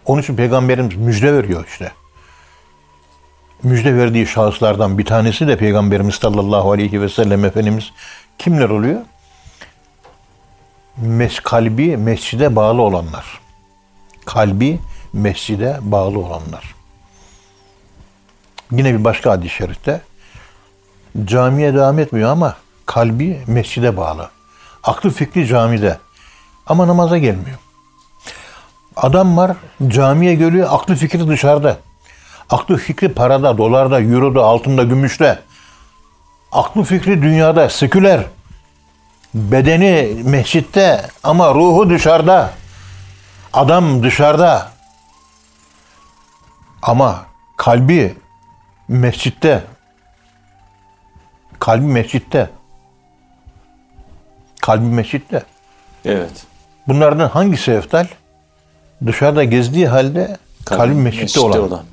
Onun 0.05 0.22
için 0.22 0.36
peygamberimiz 0.36 0.96
müjde 0.96 1.34
veriyor 1.34 1.65
işte. 1.67 1.91
müjde 3.63 3.96
verdiği 3.96 4.27
şahıslardan 4.27 4.98
bir 4.98 5.05
tanesi 5.05 5.48
de 5.48 5.58
Peygamberimiz 5.58 6.15
sallallahu 6.15 6.72
aleyhi 6.72 7.01
ve 7.01 7.10
sellem 7.10 7.46
Efendimiz 7.46 7.91
kimler 8.38 8.69
oluyor? 8.69 9.01
Mes 10.98 11.39
kalbi 11.39 11.98
mescide 11.98 12.55
bağlı 12.55 12.81
olanlar. 12.81 13.39
Kalbi 14.25 14.79
mescide 15.13 15.77
bağlı 15.81 16.19
olanlar. 16.19 16.75
Yine 18.72 18.94
bir 18.94 19.04
başka 19.04 19.32
hadis-i 19.32 19.56
şerifte 19.56 20.02
camiye 21.26 21.74
devam 21.74 22.00
etmiyor 22.00 22.30
ama 22.30 22.56
kalbi 22.86 23.42
mescide 23.48 23.98
bağlı. 23.98 24.30
Aklı 24.84 25.10
fikri 25.10 25.48
camide 25.48 25.98
ama 26.68 26.88
namaza 26.88 27.18
gelmiyor. 27.18 27.58
Adam 28.96 29.38
var 29.38 29.52
camiye 29.88 30.36
geliyor 30.36 30.68
aklı 30.72 30.96
fikri 30.96 31.28
dışarıda. 31.28 31.78
Aklı 32.50 32.78
fikri 32.78 33.14
parada, 33.14 33.58
dolarda, 33.58 34.02
euroda, 34.02 34.44
altında, 34.44 34.84
gümüşte. 34.84 35.40
Aklı 36.52 36.84
fikri 36.84 37.22
dünyada, 37.22 37.70
seküler. 37.70 38.26
Bedeni 39.34 40.24
mescitte 40.24 41.08
ama 41.24 41.54
ruhu 41.54 41.90
dışarıda. 41.90 42.52
Adam 43.54 44.04
dışarıda. 44.04 44.72
Ama 46.82 47.26
kalbi 47.58 48.18
mescitte. 48.89 49.63
Kalbi 51.60 51.86
mescitte. 51.86 52.50
Kalbi 54.62 54.86
mescitte. 54.86 55.43
Evet. 56.05 56.46
Bunlardan 56.88 57.29
hangisi 57.29 57.72
eftal? 57.72 58.08
Dışarıda 59.05 59.43
gezdiği 59.43 59.88
halde 59.88 60.38
kalbi, 60.65 60.93
mescitte, 60.93 61.39
olan. 61.39 61.84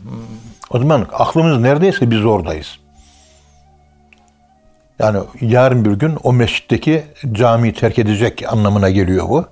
O 0.71 0.79
zaman 0.79 1.07
aklımız 1.13 1.61
neredeyse 1.61 2.11
biz 2.11 2.25
oradayız. 2.25 2.79
Yani 4.99 5.19
yarın 5.41 5.85
bir 5.85 5.91
gün 5.91 6.17
o 6.23 6.33
mescitteki 6.33 7.05
camiyi 7.33 7.75
terk 7.75 7.99
edecek 7.99 8.53
anlamına 8.53 8.91
geliyor 8.91 9.29
bu. 9.29 9.47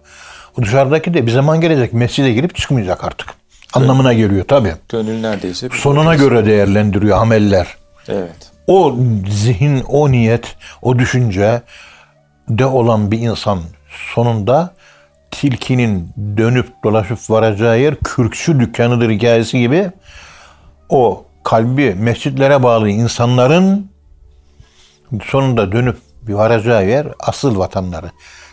O 0.58 0.62
dışarıdaki 0.62 1.14
de 1.14 1.26
bir 1.26 1.32
zaman 1.32 1.60
gelecek 1.60 1.92
mescide 1.92 2.32
girip 2.32 2.56
çıkmayacak 2.56 3.04
artık. 3.04 3.34
Anlamına 3.74 4.12
geliyor 4.12 4.44
tabii. 4.48 4.74
Gönül 4.88 5.20
neredeyse. 5.20 5.68
Sonuna 5.72 6.14
göre 6.14 6.46
değerlendiriyor 6.46 7.18
ameller. 7.18 7.76
Evet. 8.08 8.50
O 8.66 8.96
zihin, 9.30 9.80
o 9.80 10.10
niyet, 10.10 10.56
o 10.82 10.98
düşünce 10.98 11.62
de 12.48 12.66
olan 12.66 13.10
bir 13.10 13.18
insan 13.18 13.60
sonunda 14.14 14.74
tilkinin 15.30 16.10
dönüp 16.36 16.68
dolaşıp 16.84 17.30
varacağı 17.30 17.80
yer 17.80 17.96
kürkçü 17.96 18.60
dükkanıdır 18.60 19.10
hikayesi 19.10 19.58
gibi 19.58 19.90
o 20.88 21.24
kalbi 21.44 21.94
mescitlere 21.94 22.62
bağlı 22.62 22.88
insanların 22.88 23.90
sonunda 25.24 25.72
dönüp 25.72 25.96
varacağı 26.28 26.88
yer 26.88 27.06
asıl 27.20 27.58
vatanları. 27.58 28.10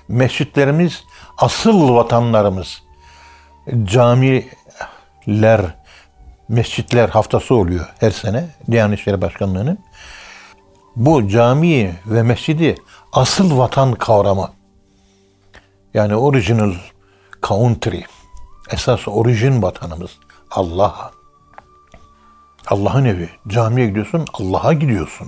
Mescitlerimiz 0.07 1.03
asıl 1.37 1.95
vatanlarımız. 1.95 2.81
Camiler, 5.25 5.75
mescitler 6.49 7.09
haftası 7.09 7.55
oluyor 7.55 7.93
her 7.99 8.11
sene 8.11 8.49
Diyanet 8.71 8.99
İşleri 8.99 9.21
Başkanlığı'nın. 9.21 9.79
Bu 10.95 11.27
cami 11.27 11.95
ve 12.05 12.23
mescidi 12.23 12.75
asıl 13.13 13.57
vatan 13.57 13.93
kavramı. 13.93 14.51
Yani 15.93 16.15
original 16.15 16.73
country. 17.47 18.01
Esas 18.71 19.07
orijin 19.07 19.61
vatanımız 19.61 20.11
Allah. 20.51 21.11
Allah'ın 22.67 23.05
evi. 23.05 23.29
Camiye 23.47 23.87
gidiyorsun, 23.87 24.25
Allah'a 24.33 24.73
gidiyorsun. 24.73 25.27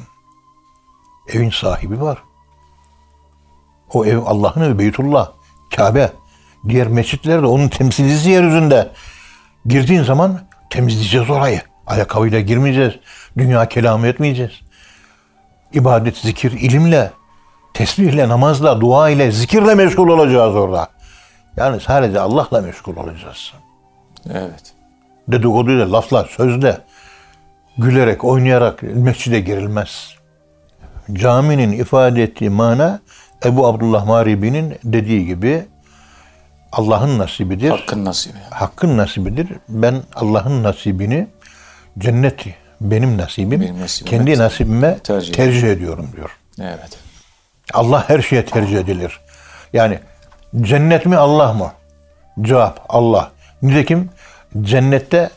Evin 1.28 1.50
sahibi 1.50 2.02
var. 2.02 2.24
O 3.94 4.06
ev 4.06 4.18
Allah'ın 4.26 4.62
evi, 4.62 4.80
Beytullah, 4.80 5.32
Kabe. 5.76 6.14
Diğer 6.70 6.88
mescitler 6.88 7.42
de 7.42 7.46
onun 7.46 7.68
temsilcisi 7.68 8.30
yeryüzünde. 8.30 8.92
Girdiğin 9.66 10.04
zaman 10.04 10.40
temizleyeceğiz 10.70 11.30
orayı. 11.30 11.62
Ayakkabıyla 11.88 12.40
girmeyeceğiz. 12.40 12.94
Dünya 13.38 13.70
kelamı 13.70 14.08
etmeyeceğiz. 14.08 14.52
İbadet, 15.74 16.18
zikir, 16.18 16.52
ilimle, 16.52 17.12
tesbihle, 17.74 18.30
namazla, 18.30 18.82
dua 18.82 19.10
ile, 19.10 19.32
zikirle 19.32 19.76
meşgul 19.76 20.08
olacağız 20.08 20.56
orada. 20.56 20.88
Yani 21.58 21.80
sadece 21.80 22.20
Allah'la 22.20 22.62
meşgul 22.62 22.98
olacağız. 22.98 23.54
Evet. 24.30 24.74
Dedikoduyla, 25.28 25.92
lafla, 25.92 26.24
sözle, 26.24 26.78
gülerek, 27.78 28.24
oynayarak 28.24 28.84
mescide 28.84 29.40
girilmez. 29.40 30.14
Caminin 31.14 31.72
ifade 31.72 32.24
ettiği 32.24 32.50
mana 32.50 33.00
Ebu 33.46 33.68
Abdullah 33.68 34.06
Maribi'nin 34.06 34.76
dediği 34.84 35.26
gibi 35.26 35.66
Allah'ın 36.74 37.20
nasibidir. 37.20 37.70
Hakkın 37.70 38.06
nasibi. 38.06 38.38
Hakkın 38.50 38.98
nasibidir. 38.98 39.48
Ben 39.70 40.02
Allah'ın 40.16 40.64
nasibini 40.64 41.28
cenneti 41.98 42.56
benim 42.82 43.18
nasibim. 43.18 43.62
Benim 43.62 43.80
nasibime 43.80 44.18
kendi 44.18 44.38
nasibime 44.38 45.00
tercih 45.00 45.34
tercih, 45.34 45.68
ediyorum 45.68 46.10
diyor. 46.16 46.38
Evet. 46.62 46.98
Allah 47.74 48.10
her 48.10 48.22
şeye 48.22 48.46
tercih 48.46 48.78
edilir. 48.78 49.20
Yani 49.74 50.00
cennet 50.62 51.06
mi 51.06 51.18
Allah 51.18 51.54
mı? 51.54 51.72
Cevap 52.42 52.86
Allah. 52.90 53.32
Nitekim 53.62 54.10
cennette 54.62 55.30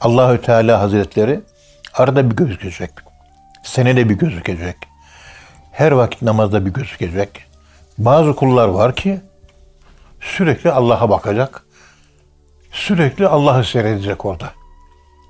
Allahü 0.00 0.42
Teala 0.42 0.80
Hazretleri 0.80 1.40
arada 1.94 2.30
bir 2.30 2.36
gözükecek. 2.36 2.90
Senede 3.62 4.08
bir 4.08 4.14
gözükecek. 4.14 4.76
Her 5.72 5.92
vakit 5.92 6.22
namazda 6.22 6.66
bir 6.66 6.70
gözükecek. 6.70 7.28
Bazı 7.98 8.36
kullar 8.36 8.68
var 8.68 8.96
ki 8.96 9.20
sürekli 10.20 10.72
Allah'a 10.72 11.10
bakacak. 11.10 11.64
Sürekli 12.72 13.28
Allah'ı 13.28 13.64
seyredecek 13.64 14.24
orada. 14.24 14.52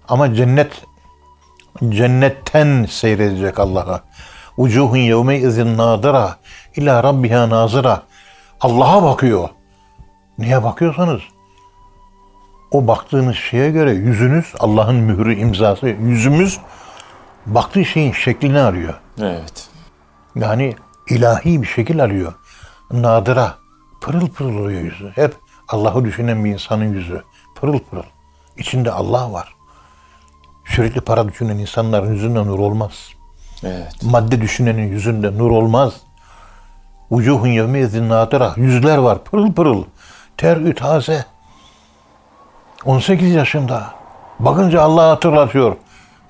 Ama 0.09 0.35
cennet 0.35 0.83
cennetten 1.89 2.87
seyredecek 2.91 3.59
Allah'a. 3.59 4.01
Ucuhun 4.57 4.97
yevme 4.97 5.39
izin 5.39 5.79
nadira 5.79 6.37
ila 6.77 7.05
rabbiha 7.05 7.51
nazira. 7.51 8.03
Allah'a 8.61 9.03
bakıyor. 9.03 9.49
Niye 10.39 10.63
bakıyorsanız 10.63 11.21
o 12.71 12.87
baktığınız 12.87 13.37
şeye 13.37 13.71
göre 13.71 13.93
yüzünüz 13.93 14.55
Allah'ın 14.59 14.97
mührü 14.97 15.35
imzası 15.35 15.87
yüzümüz 15.87 16.59
baktığı 17.47 17.85
şeyin 17.85 18.13
şeklini 18.13 18.59
arıyor. 18.59 18.95
Evet. 19.21 19.69
Yani 20.35 20.75
ilahi 21.09 21.63
bir 21.63 21.67
şekil 21.67 22.05
alıyor. 22.05 22.33
Nadıra. 22.93 23.55
Pırıl 24.01 24.29
pırıl 24.29 24.57
oluyor 24.57 24.81
yüzü. 24.81 25.13
Hep 25.15 25.35
Allah'ı 25.69 26.05
düşünen 26.05 26.45
bir 26.45 26.51
insanın 26.51 26.93
yüzü. 26.93 27.23
Pırıl 27.55 27.79
pırıl. 27.79 28.03
İçinde 28.57 28.93
Allah 28.93 29.33
var. 29.33 29.55
Sürekli 30.67 31.01
para 31.01 31.29
düşünen 31.29 31.59
insanların 31.59 32.13
yüzünde 32.13 32.39
nur 32.39 32.59
olmaz. 32.59 32.93
Evet. 33.65 34.03
Madde 34.03 34.41
düşünenin 34.41 34.89
yüzünde 34.89 35.39
nur 35.39 35.51
olmaz. 35.51 35.93
Vucuhun 37.11 37.49
yevmeyezin 37.49 38.09
nadıra. 38.09 38.53
Yüzler 38.57 38.99
var 38.99 39.25
pırıl 39.25 39.53
pırıl. 39.53 39.85
Ter 40.37 40.75
taze. 40.75 41.25
18 42.85 43.33
yaşında. 43.35 43.95
Bakınca 44.39 44.83
Allah'ı 44.83 45.09
hatırlatıyor. 45.09 45.77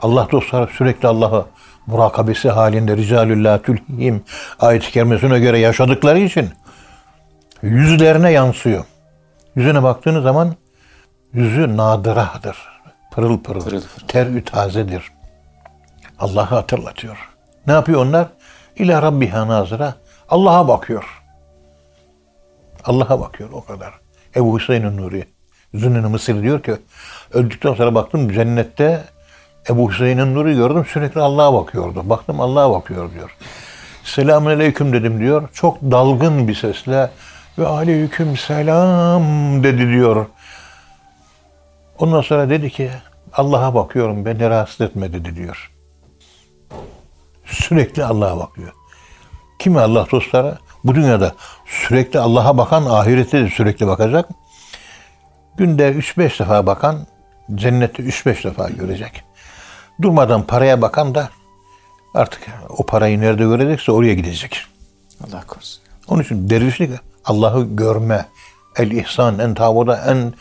Allah 0.02 0.28
dostları 0.32 0.70
sürekli 0.72 1.08
Allah'ı 1.08 1.46
murakabesi 1.86 2.50
halinde 2.50 2.96
ricalullah 2.96 3.62
tülhim 3.62 4.22
ayet-i 4.60 4.92
kerimesine 4.92 5.38
göre 5.38 5.58
yaşadıkları 5.58 6.18
için 6.18 6.50
yüzlerine 7.62 8.32
yansıyor. 8.32 8.84
Yüzüne 9.56 9.82
baktığınız 9.82 10.22
zaman 10.22 10.56
yüzü 11.32 11.76
nadıradır. 11.76 12.56
Pırıl 13.10 13.42
pırıl. 13.42 13.60
Pırıl 13.60 13.82
pırıl. 13.82 14.08
Ter 14.08 14.44
tazedir. 14.44 15.12
Allah'ı 16.18 16.44
hatırlatıyor. 16.44 17.28
Ne 17.66 17.72
yapıyor 17.72 18.06
onlar? 18.06 18.26
İla 18.76 19.02
Rabbiha 19.02 19.48
nazıra. 19.48 19.94
Allah'a 20.28 20.68
bakıyor. 20.68 21.22
Allah'a 22.84 23.20
bakıyor 23.20 23.50
o 23.52 23.64
kadar. 23.64 23.94
Ebu 24.36 24.58
Hüseyin'in 24.58 24.96
Nuri. 24.96 25.24
Zünnün 25.74 26.10
Mısır 26.10 26.42
diyor 26.42 26.62
ki 26.62 26.76
öldükten 27.32 27.74
sonra 27.74 27.94
baktım 27.94 28.32
cennette 28.32 29.04
Ebu 29.70 29.90
Hüseyin'in 29.90 30.34
Nuri 30.34 30.54
gördüm 30.54 30.84
sürekli 30.92 31.20
Allah'a 31.20 31.54
bakıyordu. 31.54 32.10
Baktım 32.10 32.40
Allah'a 32.40 32.70
bakıyor 32.70 33.12
diyor. 33.12 33.36
Selamun 34.04 34.50
aleyküm 34.50 34.92
dedim 34.92 35.20
diyor. 35.20 35.48
Çok 35.52 35.82
dalgın 35.82 36.48
bir 36.48 36.54
sesle 36.54 37.10
ve 37.60 37.66
aleyküm 37.66 38.36
selam 38.36 39.22
dedi 39.62 39.88
diyor. 39.88 40.26
Ondan 41.98 42.20
sonra 42.20 42.50
dedi 42.50 42.70
ki 42.70 42.90
Allah'a 43.32 43.74
bakıyorum 43.74 44.24
beni 44.24 44.50
rahatsız 44.50 44.80
etme 44.80 45.12
dedi 45.12 45.36
diyor. 45.36 45.70
Sürekli 47.44 48.04
Allah'a 48.04 48.38
bakıyor. 48.38 48.72
Kimi 49.58 49.80
Allah 49.80 50.06
dostları? 50.12 50.58
Bu 50.84 50.94
dünyada 50.94 51.34
sürekli 51.66 52.18
Allah'a 52.18 52.58
bakan 52.58 52.84
ahirette 52.84 53.44
de 53.44 53.50
sürekli 53.50 53.86
bakacak. 53.86 54.28
Günde 55.56 55.90
3-5 55.90 56.18
defa 56.18 56.66
bakan 56.66 57.06
cennette 57.54 58.02
3-5 58.02 58.44
defa 58.44 58.70
görecek. 58.70 59.24
Durmadan 60.02 60.46
paraya 60.46 60.82
bakan 60.82 61.14
da 61.14 61.28
artık 62.14 62.46
o 62.68 62.86
parayı 62.86 63.20
nerede 63.20 63.44
görecekse 63.44 63.92
oraya 63.92 64.14
gidecek. 64.14 64.62
Allah 65.26 65.44
korusun. 65.46 65.82
Onun 66.08 66.22
için 66.22 66.50
dervişlik 66.50 66.90
Allah'ı 67.24 67.64
görme. 67.64 68.28
El 68.76 68.90
ihsan 68.90 69.38
en 69.38 69.54
tabuda 69.54 69.96
en 69.96 70.34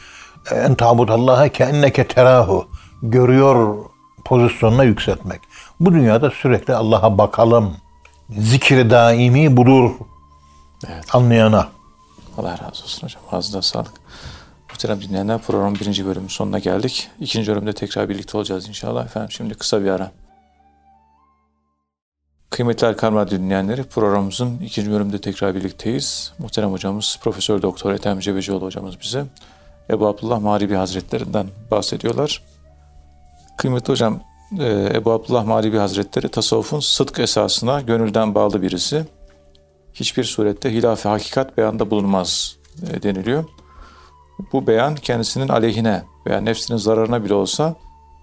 en 0.51 0.75
tabud 0.75 1.09
Allah'a 1.09 1.49
ke 1.49 1.63
enneke 1.63 2.07
terahu. 2.07 2.67
Görüyor 3.03 3.85
pozisyonuna 4.25 4.83
yükseltmek. 4.83 5.41
Bu 5.79 5.93
dünyada 5.93 6.31
sürekli 6.31 6.75
Allah'a 6.75 7.17
bakalım. 7.17 7.75
Zikri 8.29 8.89
daimi 8.89 9.57
budur. 9.57 9.91
Evet. 10.87 11.15
Anlayana. 11.15 11.67
Allah 12.37 12.51
razı 12.51 12.83
olsun 12.83 13.07
hocam. 13.07 13.21
Ağzına 13.31 13.61
sağlık. 13.61 13.91
Muhterem 14.69 15.01
dinleyenler 15.01 15.39
programın 15.39 15.75
birinci 15.75 16.05
bölümün 16.05 16.27
sonuna 16.27 16.59
geldik. 16.59 17.09
İkinci 17.19 17.51
bölümde 17.51 17.73
tekrar 17.73 18.09
birlikte 18.09 18.37
olacağız 18.37 18.67
inşallah. 18.67 19.05
Efendim 19.05 19.31
şimdi 19.31 19.53
kısa 19.53 19.83
bir 19.83 19.89
ara. 19.89 20.11
Kıymetli 22.49 22.88
Erkam 22.88 23.15
Radyo 23.15 23.38
dinleyenleri 23.38 23.83
programımızın 23.83 24.59
ikinci 24.59 24.91
bölümünde 24.91 25.21
tekrar 25.21 25.55
birlikteyiz. 25.55 26.33
Muhterem 26.39 26.71
hocamız 26.71 27.19
Profesör 27.21 27.62
Doktor 27.62 27.93
Ethem 27.93 28.19
Cebecioğlu 28.19 28.65
hocamız 28.65 28.99
bize 29.01 29.25
Ebu 29.89 30.07
Abdullah 30.07 30.39
Mağribi 30.39 30.75
Hazretlerinden 30.75 31.47
bahsediyorlar. 31.71 32.43
Kıymetli 33.57 33.91
hocam 33.91 34.21
e, 34.59 34.91
Ebu 34.95 35.12
Abdullah 35.12 35.45
Mağribi 35.45 35.77
Hazretleri 35.77 36.29
tasavvufun 36.29 36.79
sıdk 36.79 37.19
esasına 37.19 37.81
gönülden 37.81 38.35
bağlı 38.35 38.62
birisi. 38.62 39.05
Hiçbir 39.93 40.23
surette 40.23 40.73
hilaf-ı 40.73 41.09
hakikat 41.09 41.57
beyanda 41.57 41.91
bulunmaz 41.91 42.55
e, 42.91 43.03
deniliyor. 43.03 43.43
Bu 44.53 44.67
beyan 44.67 44.95
kendisinin 44.95 45.47
aleyhine 45.47 46.03
veya 46.27 46.41
nefsinin 46.41 46.77
zararına 46.77 47.23
bile 47.23 47.33
olsa 47.33 47.75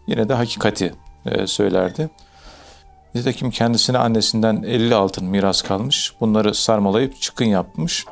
yine 0.07 0.29
de 0.29 0.35
hakikati 0.35 0.95
e, 1.27 1.47
söylerdi. 1.47 2.11
Nitekim 3.17 3.51
kendisine 3.51 3.99
annesinden 3.99 4.63
50 4.63 4.95
altın 4.95 5.25
miras 5.25 5.63
kalmış. 5.63 6.13
Bunları 6.21 6.55
sarmalayıp 6.55 7.21
çıkın 7.21 7.45
yapmış 7.45 8.05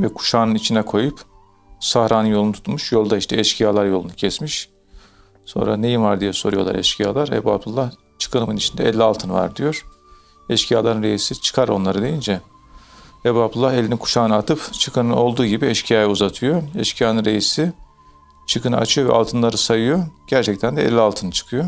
ve 0.00 0.08
kuşağının 0.08 0.54
içine 0.54 0.82
koyup 0.82 1.20
Sahra'nın 1.80 2.28
yolunu 2.28 2.52
tutmuş. 2.52 2.92
Yolda 2.92 3.16
işte 3.16 3.40
eşkıyalar 3.40 3.86
yolunu 3.86 4.12
kesmiş. 4.12 4.68
Sonra 5.44 5.76
neyin 5.76 6.02
var 6.02 6.20
diye 6.20 6.32
soruyorlar 6.32 6.74
eşkıyalar. 6.74 7.28
Ebu 7.28 7.52
Abdullah 7.52 7.90
çıkınımın 8.18 8.56
içinde 8.56 8.84
50 8.84 9.02
altın 9.02 9.30
var 9.30 9.56
diyor. 9.56 9.86
Eşkıyaların 10.48 11.02
reisi 11.02 11.40
çıkar 11.40 11.68
onları 11.68 12.02
deyince 12.02 12.40
Ebu 13.24 13.42
Abdullah 13.42 13.74
elini 13.74 13.96
kuşağına 13.96 14.36
atıp 14.36 14.72
çıkının 14.72 15.10
olduğu 15.10 15.46
gibi 15.46 15.66
eşkıyaya 15.66 16.08
uzatıyor. 16.08 16.62
Eşkıyanın 16.78 17.24
reisi 17.24 17.72
çıkını 18.46 18.76
açıyor 18.76 19.08
ve 19.08 19.12
altınları 19.12 19.58
sayıyor. 19.58 20.04
Gerçekten 20.26 20.76
de 20.76 20.82
50 20.82 21.00
altın 21.00 21.30
çıkıyor. 21.30 21.64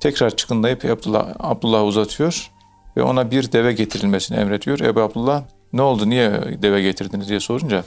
Tekrar 0.00 0.36
çıkınlayıp 0.36 0.84
Abdullah, 0.84 1.34
Abdullah 1.38 1.84
uzatıyor 1.84 2.50
ve 2.96 3.02
ona 3.02 3.30
bir 3.30 3.52
deve 3.52 3.72
getirilmesini 3.72 4.38
emrediyor. 4.38 4.80
Ebu 4.80 5.00
Abdullah 5.00 5.42
ne 5.72 5.82
oldu 5.82 6.10
niye 6.10 6.32
deve 6.62 6.82
getirdiniz 6.82 7.28
diye 7.28 7.40
sorunca 7.40 7.84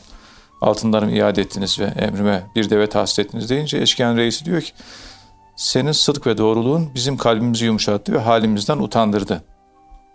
altınlarımı 0.61 1.11
iade 1.11 1.41
ettiniz 1.41 1.79
ve 1.79 1.85
emrime 1.85 2.43
bir 2.55 2.69
deve 2.69 2.87
tahsis 2.87 3.19
ettiniz 3.19 3.49
deyince 3.49 3.77
eşkıyanın 3.77 4.17
reisi 4.17 4.45
diyor 4.45 4.61
ki 4.61 4.71
senin 5.55 5.91
sıdk 5.91 6.27
ve 6.27 6.37
doğruluğun 6.37 6.89
bizim 6.95 7.17
kalbimizi 7.17 7.65
yumuşattı 7.65 8.13
ve 8.13 8.19
halimizden 8.19 8.77
utandırdı 8.77 9.43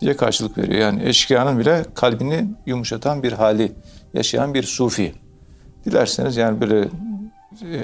diye 0.01 0.17
karşılık 0.17 0.59
veriyor. 0.59 0.81
Yani 0.81 1.05
eşkıyanın 1.05 1.59
bile 1.59 1.85
kalbini 1.95 2.49
yumuşatan 2.67 3.23
bir 3.23 3.33
hali 3.33 3.73
yaşayan 4.15 4.55
bir 4.55 4.63
sufi. 4.63 5.15
Dilerseniz 5.85 6.37
yani 6.37 6.61
böyle 6.61 6.89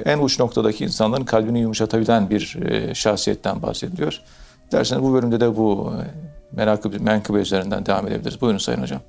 en 0.05 0.19
uç 0.19 0.41
noktadaki 0.41 0.85
insanların 0.85 1.25
kalbini 1.25 1.61
yumuşatabilen 1.61 2.31
bir 2.31 2.57
e, 2.63 2.95
şahsiyetten 2.95 3.63
bahsediliyor. 3.63 4.21
Derseniz 4.73 5.03
bu 5.03 5.15
bölümde 5.15 5.41
de 5.41 5.57
bu 5.57 5.93
e, 5.95 6.05
menakıb, 6.57 7.01
menkıbe 7.01 7.39
üzerinden 7.39 7.87
devam 7.87 8.07
edebiliriz. 8.07 8.41
Buyurun 8.41 8.59
Sayın 8.59 8.83
Hocam. 8.83 9.01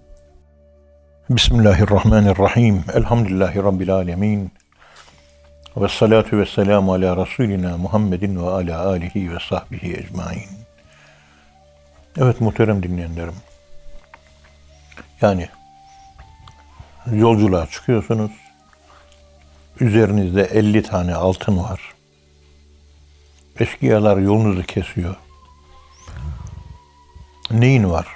Bismillahirrahmanirrahim. 1.30 2.84
Elhamdülillahi 2.94 3.64
Rabbil 3.64 3.94
alemin. 3.94 4.52
Ve 5.78 5.88
salatu 5.90 6.38
ve 6.38 6.46
selamu 6.46 6.94
ala 6.94 7.26
Resulina 7.26 7.78
Muhammedin 7.78 8.44
ve 8.44 8.50
ala 8.50 8.88
alihi 8.88 9.34
ve 9.34 9.38
sahbihi 9.50 9.94
ecmain. 9.94 10.50
Evet 12.18 12.42
muhterem 12.42 12.84
dinleyenlerim. 12.84 13.36
Yani 15.22 15.50
yolculuğa 17.12 17.68
çıkıyorsunuz. 17.68 18.32
Üzerinizde 19.80 20.44
50 20.44 20.84
tane 20.84 21.16
altın 21.16 21.58
var. 21.58 21.80
Eşkıyalar 23.60 24.18
yolunuzu 24.18 24.64
kesiyor. 24.64 25.16
Neyin 27.52 27.92
var? 27.92 28.08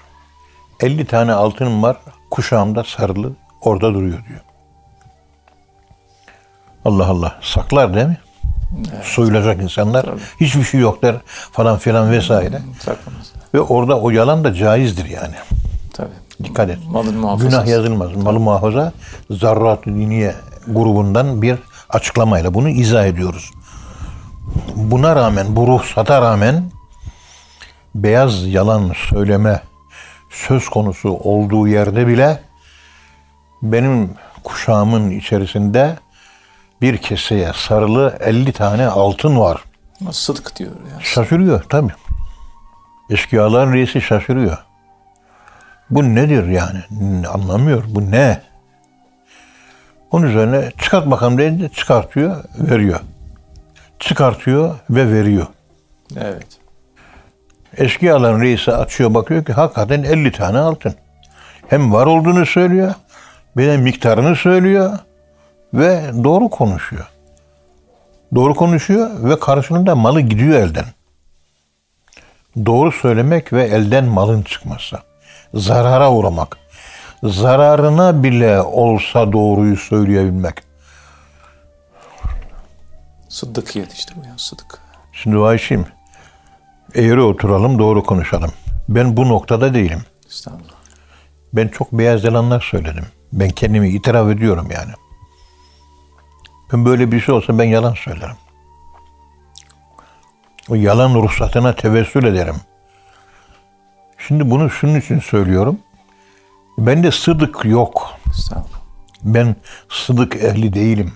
50 0.80 1.06
tane 1.06 1.34
altınım 1.34 1.84
var. 1.84 1.98
Kuşağımda 2.32 2.84
sarılı 2.84 3.34
orada 3.62 3.94
duruyor 3.94 4.26
diyor. 4.28 4.40
Allah 6.86 7.08
Allah. 7.08 7.40
Saklar 7.42 7.96
değil 7.96 8.08
mi? 8.08 8.18
Evet. 8.94 9.06
Soyulacak 9.06 9.62
insanlar. 9.62 10.04
Tabii. 10.04 10.22
Hiçbir 10.40 10.64
şey 10.64 10.80
yok 10.80 11.04
der 11.04 11.16
falan 11.52 11.78
filan 11.78 12.12
vesaire. 12.12 12.62
Saklamaz. 12.80 13.34
Ve 13.54 13.62
orada 13.62 14.00
o 14.00 14.10
yalan 14.10 14.44
da 14.44 14.54
caizdir 14.54 15.06
yani. 15.06 15.36
Tabii. 15.94 16.10
Dikkat 16.44 16.70
et. 16.70 16.78
Malın 16.90 17.40
Günah 17.40 17.68
yazılmaz. 17.68 18.16
Malı 18.16 18.40
muhafaza 18.40 18.94
zarrat 19.30 19.86
diniye 19.86 20.36
grubundan 20.74 21.42
bir 21.42 21.60
açıklamayla 21.90 22.54
bunu 22.54 22.70
izah 22.70 23.06
ediyoruz. 23.06 23.52
Buna 24.76 25.16
rağmen, 25.16 25.56
bu 25.56 25.68
ruhsata 25.68 26.22
rağmen 26.22 26.72
beyaz 27.96 28.48
yalan 28.48 28.94
söyleme 29.10 29.62
söz 30.30 30.70
konusu 30.70 31.10
olduğu 31.10 31.68
yerde 31.68 32.08
bile 32.08 32.44
benim 33.62 34.10
kuşağımın 34.44 35.12
içerisinde 35.12 35.98
bir 36.82 36.98
keseye 36.98 37.52
sarılı 37.56 38.18
50 38.20 38.52
tane 38.52 38.88
altın 38.88 39.40
var. 39.40 39.64
Sıdk 40.12 40.56
diyor 40.56 40.72
yani. 40.92 41.04
Şaşırıyor 41.04 41.64
tabii. 41.70 41.94
Eşkıyaların 43.10 43.74
reisi 43.74 44.02
şaşırıyor. 44.02 44.58
Bu 45.90 46.16
nedir 46.16 46.48
yani? 46.48 46.80
Anlamıyor. 47.28 47.84
Bu 47.88 48.12
ne? 48.12 48.42
Onun 50.12 50.28
üzerine 50.28 50.72
çıkart 50.82 51.12
bakalım 51.12 51.38
deyince 51.38 51.70
çıkartıyor, 51.70 52.44
veriyor. 52.58 53.00
Çıkartıyor 54.00 54.76
ve 54.90 55.14
veriyor. 55.14 55.48
Evet. 56.18 56.48
Eşkıyaların 57.78 58.42
reisi 58.42 58.72
açıyor 58.72 59.14
bakıyor 59.14 59.46
ki 59.46 59.54
hakikaten 59.54 60.04
50 60.04 60.32
tane 60.32 60.58
altın. 60.60 60.94
Hem 61.68 61.94
var 61.94 62.06
olduğunu 62.06 62.46
söylüyor, 62.46 62.94
bir 63.58 63.68
de 63.68 63.78
miktarını 63.78 64.36
söylüyor 64.36 65.00
ve 65.74 66.02
doğru 66.24 66.50
konuşuyor. 66.50 67.08
Doğru 68.36 68.56
konuşuyor 68.56 69.10
ve 69.30 69.40
karşılığında 69.40 69.96
malı 69.96 70.22
gidiyor 70.22 70.60
elden. 70.60 70.86
Doğru 72.66 72.92
söylemek 72.92 73.54
ve 73.54 73.64
elden 73.64 74.06
malın 74.06 74.42
çıkması. 74.42 74.98
Zarara 75.54 76.12
uğramak. 76.12 76.58
Zararına 77.24 78.24
bile 78.24 78.62
olsa 78.62 79.32
doğruyu 79.32 79.78
söyleyebilmek. 79.78 80.56
Sıddıkiyet 83.30 83.94
işte 83.94 84.14
bu 84.16 84.28
ya 84.28 84.34
sıddık. 84.38 84.80
Şimdi 85.12 85.38
Ayşim, 85.38 85.86
eğri 86.96 87.22
oturalım 87.22 87.80
doğru 87.80 88.04
konuşalım. 88.04 88.52
Ben 88.90 89.18
bu 89.18 89.30
noktada 89.30 89.74
değilim. 89.74 90.02
Estağfurullah. 90.28 90.74
Ben 91.54 91.68
çok 91.68 91.92
beyaz 91.92 92.24
yalanlar 92.24 92.62
söyledim. 92.72 93.06
Ben 93.34 93.50
kendimi 93.50 93.90
itiraf 93.90 94.30
ediyorum 94.30 94.68
yani. 94.72 94.92
Ben 96.74 96.86
böyle 96.86 97.12
bir 97.12 97.20
şey 97.20 97.36
olsa 97.36 97.58
ben 97.58 97.64
yalan 97.64 97.94
söylerim. 97.94 98.36
O 100.70 100.76
yalan 100.76 101.16
ruhsatına 101.16 101.76
tevessül 101.76 102.24
ederim. 102.24 102.56
Şimdi 104.18 104.52
bunu 104.52 104.70
şunun 104.70 105.00
için 105.00 105.20
söylüyorum. 105.20 105.80
Bende 106.80 107.12
sıdık 107.12 107.66
yok. 107.66 108.14
Ben 109.24 109.56
sıdık 109.90 110.36
ehli 110.36 110.74
değilim. 110.74 111.14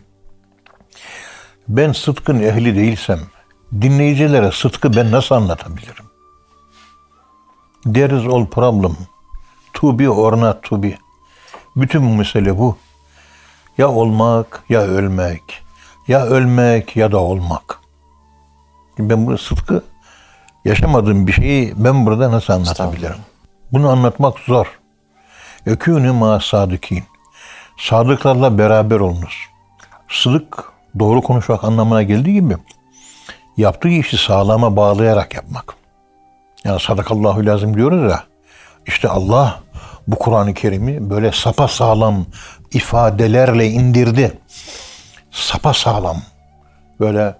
Ben 1.67 1.91
sıdkın 1.91 2.39
ehli 2.39 2.75
değilsem 2.75 3.19
dinleyicilere 3.81 4.51
sıdkı 4.51 4.95
ben 4.95 5.11
nasıl 5.11 5.35
anlatabilirim? 5.35 6.05
There 7.93 8.19
is 8.19 8.33
all 8.33 8.45
problem. 8.45 8.95
To 9.73 9.99
be 9.99 10.09
or 10.09 10.41
not 10.41 10.63
to 10.63 10.83
be. 10.83 10.97
Bütün 11.75 12.03
mesele 12.03 12.57
bu. 12.57 12.77
Ya 13.77 13.89
olmak 13.89 14.63
ya 14.69 14.81
ölmek. 14.81 15.63
Ya 16.07 16.25
ölmek 16.25 16.95
ya 16.95 17.11
da 17.11 17.17
olmak. 17.17 17.79
Ben 18.99 19.27
bunu 19.27 19.37
sıdkı 19.37 19.83
yaşamadığım 20.65 21.27
bir 21.27 21.33
şeyi 21.33 21.73
ben 21.75 22.05
burada 22.05 22.31
nasıl 22.31 22.53
anlatabilirim? 22.53 23.19
Bunu 23.71 23.89
anlatmak 23.89 24.39
zor. 24.39 24.82
Ökûnü 25.65 26.11
ma 26.11 26.39
sadıkin. 26.39 27.03
Sadıklarla 27.79 28.57
beraber 28.57 28.99
olunuz. 28.99 29.35
Sıdık 30.09 30.63
doğru 30.99 31.21
konuşmak 31.21 31.63
anlamına 31.63 32.03
geldiği 32.03 32.33
gibi 32.33 32.57
yaptığı 33.57 33.89
işi 33.89 34.17
sağlama 34.17 34.75
bağlayarak 34.75 35.35
yapmak. 35.35 35.75
Yani 36.63 36.79
sadakallahu 36.79 37.45
lazım 37.45 37.77
diyoruz 37.77 38.11
ya. 38.11 38.23
İşte 38.85 39.09
Allah 39.09 39.59
bu 40.07 40.15
Kur'an-ı 40.15 40.53
Kerim'i 40.53 41.09
böyle 41.09 41.31
sapa 41.31 41.67
sağlam 41.67 42.25
ifadelerle 42.71 43.67
indirdi. 43.67 44.37
Sapa 45.31 45.73
sağlam. 45.73 46.17
Böyle 46.99 47.35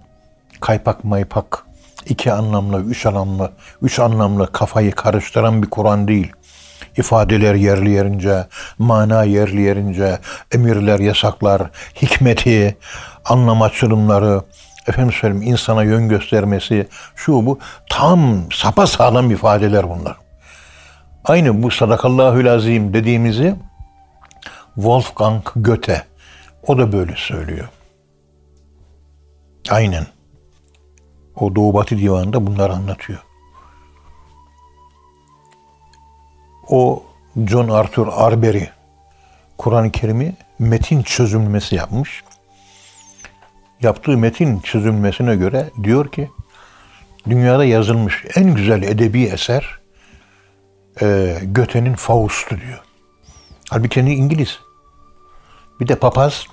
kaypak 0.60 1.04
maypak 1.04 1.66
iki 2.06 2.32
anlamlı, 2.32 2.80
üç 2.80 3.06
anlamlı, 3.06 3.52
üç 3.82 3.98
anlamlı 3.98 4.52
kafayı 4.52 4.92
karıştıran 4.92 5.62
bir 5.62 5.70
Kur'an 5.70 6.08
değil. 6.08 6.32
İfadeler 6.96 7.54
yerli 7.54 7.90
yerince, 7.90 8.46
mana 8.78 9.24
yerli 9.24 9.60
yerince, 9.60 10.18
emirler, 10.52 10.98
yasaklar, 10.98 11.62
hikmeti, 12.02 12.76
anlam 13.24 13.62
açılımları, 13.62 14.42
efendim 14.86 15.12
söyleyeyim 15.12 15.52
insana 15.52 15.82
yön 15.82 16.08
göstermesi, 16.08 16.86
şu 17.16 17.32
bu 17.32 17.58
tam 17.90 18.52
sapa 18.52 18.86
sağlam 18.86 19.30
ifadeler 19.30 19.90
bunlar. 19.90 20.16
Aynı 21.24 21.62
bu 21.62 21.70
sadakallahül 21.70 22.52
azim 22.52 22.94
dediğimizi 22.94 23.54
Wolfgang 24.74 25.42
Goethe 25.56 26.02
o 26.66 26.78
da 26.78 26.92
böyle 26.92 27.14
söylüyor. 27.16 27.68
Aynen. 29.70 30.06
O 31.36 31.54
Doğu 31.54 31.74
Batı 31.74 31.98
Divanı'nda 31.98 32.46
bunları 32.46 32.72
anlatıyor. 32.72 33.23
O 36.68 37.02
John 37.46 37.68
Arthur 37.68 38.08
Arbery 38.12 38.68
Kur'an-ı 39.58 39.90
Kerim'i 39.90 40.34
metin 40.58 41.02
çözümlemesi 41.02 41.74
yapmış. 41.74 42.24
Yaptığı 43.80 44.18
metin 44.18 44.60
çözümlemesine 44.60 45.36
göre 45.36 45.70
diyor 45.82 46.12
ki 46.12 46.30
dünyada 47.28 47.64
yazılmış 47.64 48.24
en 48.36 48.54
güzel 48.54 48.82
edebi 48.82 49.24
eser 49.24 49.78
e, 51.02 51.38
Göte'nin 51.42 51.94
Faust'u 51.94 52.60
diyor. 52.60 52.80
Halbuki 53.70 53.88
kendi 53.88 54.10
İngiliz. 54.10 54.58
Bir 55.80 55.88
de 55.88 55.94
papaz. 55.96 56.46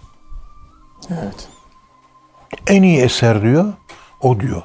Evet. 1.10 1.50
En 2.68 2.84
iyi 2.84 3.02
eser 3.02 3.42
diyor, 3.42 3.74
o 4.22 4.40
diyor. 4.40 4.62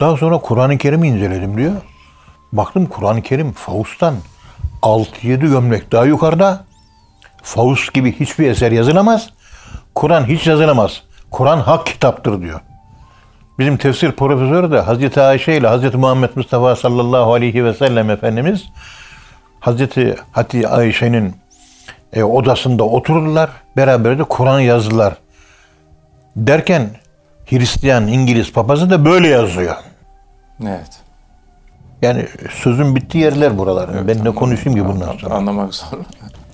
Daha 0.00 0.16
sonra 0.16 0.38
Kur'an-ı 0.38 0.78
Kerim'i 0.78 1.08
inceledim 1.08 1.56
diyor. 1.56 1.72
Baktım 2.52 2.86
Kur'an-ı 2.86 3.22
Kerim 3.22 3.52
Faust'tan 3.52 4.14
6-7 4.82 5.36
gömlek 5.36 5.92
daha 5.92 6.04
yukarıda. 6.04 6.64
Faust 7.42 7.94
gibi 7.94 8.20
hiçbir 8.20 8.50
eser 8.50 8.72
yazılamaz. 8.72 9.30
Kur'an 9.94 10.24
hiç 10.24 10.46
yazılamaz. 10.46 11.02
Kur'an 11.30 11.58
hak 11.58 11.86
kitaptır 11.86 12.42
diyor. 12.42 12.60
Bizim 13.58 13.76
tefsir 13.76 14.12
profesörü 14.12 14.72
de 14.72 14.80
Hazreti 14.80 15.20
Ayşe 15.20 15.54
ile 15.54 15.66
Hazreti 15.68 15.96
Muhammed 15.96 16.30
Mustafa 16.34 16.76
sallallahu 16.76 17.34
aleyhi 17.34 17.64
ve 17.64 17.74
sellem 17.74 18.10
Efendimiz 18.10 18.64
Hazreti 19.60 20.16
Hatice 20.32 20.68
Ayşe'nin 20.68 21.34
e, 22.12 22.24
odasında 22.24 22.84
otururlar. 22.84 23.50
Beraber 23.76 24.18
de 24.18 24.24
Kur'an 24.24 24.60
yazdılar. 24.60 25.14
Derken 26.36 26.90
Hristiyan 27.50 28.06
İngiliz 28.06 28.52
papazı 28.52 28.90
da 28.90 29.04
böyle 29.04 29.28
yazıyor. 29.28 29.76
Evet. 30.62 31.01
Yani 32.02 32.26
sözün 32.50 32.96
bittiği 32.96 33.24
yerler 33.24 33.58
buralar. 33.58 34.08
ben 34.08 34.24
ne 34.24 34.30
konuşayım 34.30 34.78
ki 34.78 34.88
bundan 34.88 35.16
sonra? 35.16 35.34
Anlamak 35.34 35.74
zor. 35.74 35.98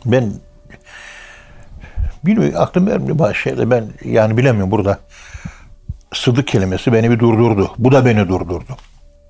Ben 0.04 0.32
bilmiyorum 2.24 2.60
aklım 2.60 2.88
ermiyor 2.88 3.18
bazı 3.18 3.34
şeyler. 3.34 3.70
Ben 3.70 3.84
yani 4.04 4.36
bilemiyorum 4.36 4.70
burada. 4.70 4.98
Sıdık 6.14 6.48
kelimesi 6.48 6.92
beni 6.92 7.10
bir 7.10 7.18
durdurdu. 7.18 7.72
Bu 7.78 7.92
da 7.92 8.04
beni 8.04 8.28
durdurdu. 8.28 8.76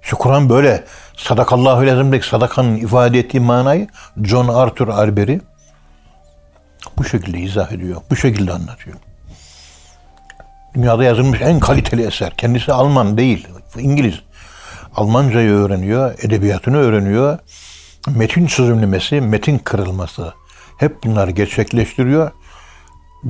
Şu 0.02 0.16
Kur'an 0.16 0.48
böyle 0.48 0.84
sadakallahu 1.16 1.86
lazımdaki 1.86 2.28
sadakanın 2.28 2.76
ifade 2.76 3.18
ettiği 3.18 3.40
manayı 3.40 3.88
John 4.24 4.48
Arthur 4.48 4.88
Arbery 4.88 5.40
bu 6.98 7.04
şekilde 7.04 7.38
izah 7.38 7.72
ediyor. 7.72 8.00
Bu 8.10 8.16
şekilde 8.16 8.52
anlatıyor. 8.52 8.96
Dünyada 10.74 11.04
yazılmış 11.04 11.40
en 11.40 11.60
kaliteli 11.60 12.06
eser. 12.06 12.30
Kendisi 12.36 12.72
Alman 12.72 13.18
değil, 13.18 13.48
İngiliz. 13.78 14.20
Almancayı 14.98 15.50
öğreniyor, 15.50 16.14
edebiyatını 16.22 16.76
öğreniyor. 16.76 17.38
Metin 18.16 18.46
çözümlemesi, 18.46 19.20
metin 19.20 19.58
kırılması. 19.58 20.34
Hep 20.76 21.04
bunları 21.04 21.30
gerçekleştiriyor. 21.30 22.30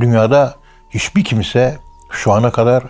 Dünyada 0.00 0.54
hiçbir 0.90 1.24
kimse 1.24 1.78
şu 2.10 2.32
ana 2.32 2.50
kadar 2.52 2.82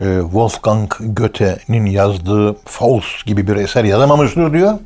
e, 0.00 0.20
Wolfgang 0.20 0.92
Goethe'nin 1.00 1.86
yazdığı 1.86 2.56
Faust 2.64 3.26
gibi 3.26 3.46
bir 3.46 3.56
eser 3.56 3.84
yazamamıştır 3.84 4.52
diyor. 4.52 4.78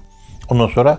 Ondan 0.48 0.68
sonra 0.68 0.98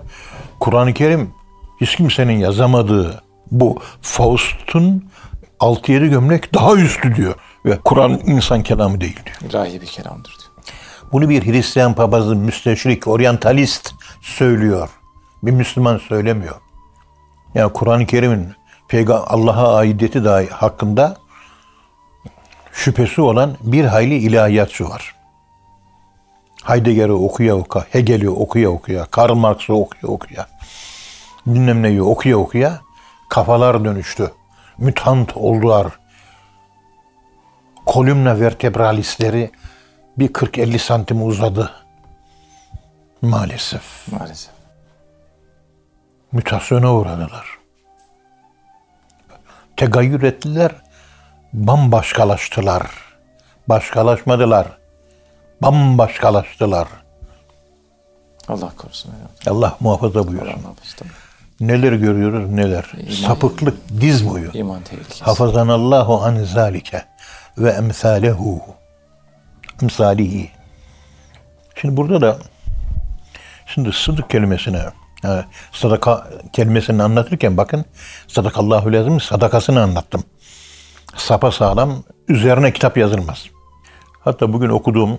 Kur'an-ı 0.59 0.93
Kerim 0.93 1.33
hiç 1.81 1.95
kimsenin 1.95 2.37
yazamadığı 2.37 3.23
bu 3.51 3.81
Faust'un 4.01 5.09
6-7 5.59 6.07
gömlek 6.07 6.53
daha 6.53 6.75
üstü 6.75 7.15
diyor. 7.15 7.35
Ve 7.65 7.79
Kur'an 7.83 8.21
insan 8.25 8.63
kelamı 8.63 9.01
değil 9.01 9.19
diyor. 9.25 9.51
İlahi 9.51 9.81
bir 9.81 9.87
kelamdır 9.87 10.35
diyor. 10.39 10.44
Bunu 11.11 11.29
bir 11.29 11.45
Hristiyan 11.45 11.93
papazı, 11.93 12.35
müsteşrik, 12.35 13.07
oryantalist 13.07 13.93
söylüyor. 14.21 14.89
Bir 15.43 15.51
Müslüman 15.51 15.97
söylemiyor. 15.97 16.55
Yani 17.55 17.73
Kur'an-ı 17.73 18.05
Kerim'in 18.05 18.53
Allah'a 19.09 19.75
aidiyeti 19.75 20.23
dahi 20.23 20.47
hakkında 20.49 21.17
şüphesi 22.73 23.21
olan 23.21 23.57
bir 23.61 23.85
hayli 23.85 24.15
ilahiyatçı 24.15 24.89
var. 24.89 25.15
Heidegger'i 26.63 27.11
okuya 27.11 27.55
okuya, 27.55 27.85
Hegel'i 27.91 28.29
okuya 28.29 28.69
okuya, 28.69 29.05
Karl 29.05 29.35
Marx'ı 29.35 29.73
okuya 29.73 30.13
okuya, 30.13 30.47
bilmem 31.47 31.83
neyi 31.83 32.01
okuya 32.01 32.37
okuya 32.37 32.81
kafalar 33.29 33.85
dönüştü. 33.85 34.31
Mütant 34.77 35.37
oldular. 35.37 35.87
Kolumna 37.85 38.39
vertebralisleri 38.39 39.51
bir 40.19 40.27
40-50 40.33 40.79
santim 40.79 41.27
uzadı. 41.27 41.71
Maalesef. 43.21 44.11
Maalesef. 44.11 44.51
Mütasyona 46.31 46.93
uğradılar. 46.93 47.45
Tegayyür 49.77 50.23
ettiler, 50.23 50.71
bambaşkalaştılar. 51.53 52.87
Başkalaşmadılar. 53.69 54.67
Bambaşkalaştılar. 55.61 56.87
Allah 58.47 58.71
korusun. 58.77 59.09
hocam. 59.09 59.57
Allah 59.57 59.77
muhafaza 59.79 60.27
buyursun. 60.27 60.47
Allah 60.47 60.57
muhafaza. 60.57 61.05
Neler 61.59 61.93
görüyoruz 61.93 62.49
neler. 62.49 62.91
Sapıklık 63.25 63.77
diz 64.01 64.29
boyu. 64.29 64.51
İman 64.53 64.81
tehlikesi. 64.81 65.23
Hafazanallahu 65.23 66.21
an 66.23 66.43
zalike 66.43 67.05
ve 67.57 67.69
emsalehu. 67.69 68.61
Emsalihi. 69.83 70.49
Şimdi 71.75 71.97
burada 71.97 72.21
da 72.21 72.37
şimdi 73.65 73.91
sıdık 73.91 74.29
kelimesine 74.29 74.81
ha, 75.21 75.45
sadaka 75.71 76.27
kelimesini 76.53 77.03
anlatırken 77.03 77.57
bakın 77.57 77.85
sadakallahu 78.27 78.93
lazım 78.93 79.19
sadakasını 79.19 79.81
anlattım. 79.81 80.23
Sapa 81.15 81.51
sağlam 81.51 82.03
üzerine 82.27 82.73
kitap 82.73 82.97
yazılmaz. 82.97 83.45
Hatta 84.19 84.53
bugün 84.53 84.69
okuduğum 84.69 85.17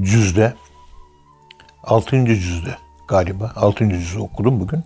cüzde 0.00 0.54
6. 1.84 2.26
cüzde 2.26 2.78
galiba 3.08 3.52
6. 3.56 3.88
cüzü 3.88 4.18
okudum 4.18 4.60
bugün. 4.60 4.84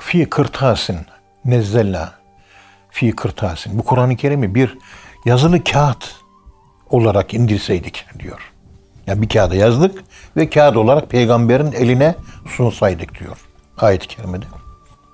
Fi 0.00 0.30
kırtasin 0.30 0.98
nezzelna 1.44 2.12
fi 2.90 3.16
kırtasin. 3.16 3.78
Bu 3.78 3.82
Kur'an-ı 3.82 4.16
Kerim'i 4.16 4.54
bir 4.54 4.78
yazılı 5.26 5.64
kağıt 5.64 6.21
olarak 6.92 7.34
indirseydik 7.34 8.06
diyor. 8.18 8.52
Yani 9.06 9.22
bir 9.22 9.28
kağıda 9.28 9.54
yazdık 9.54 10.04
ve 10.36 10.50
kağıt 10.50 10.76
olarak 10.76 11.10
peygamberin 11.10 11.72
eline 11.72 12.14
sunsaydık 12.56 13.20
diyor 13.20 13.36
ayet-i 13.78 14.08
kerimede. 14.08 14.44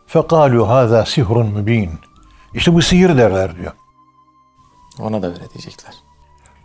Fekalu 0.06 0.68
haza 0.68 1.04
sihrun 1.04 1.46
mübin. 1.46 1.90
İşte 2.54 2.74
bu 2.74 2.82
sihir 2.82 3.16
derler 3.16 3.56
diyor. 3.56 3.72
Ona 5.00 5.22
da 5.22 5.26
öyle 5.26 5.50
diyecekler. 5.54 5.94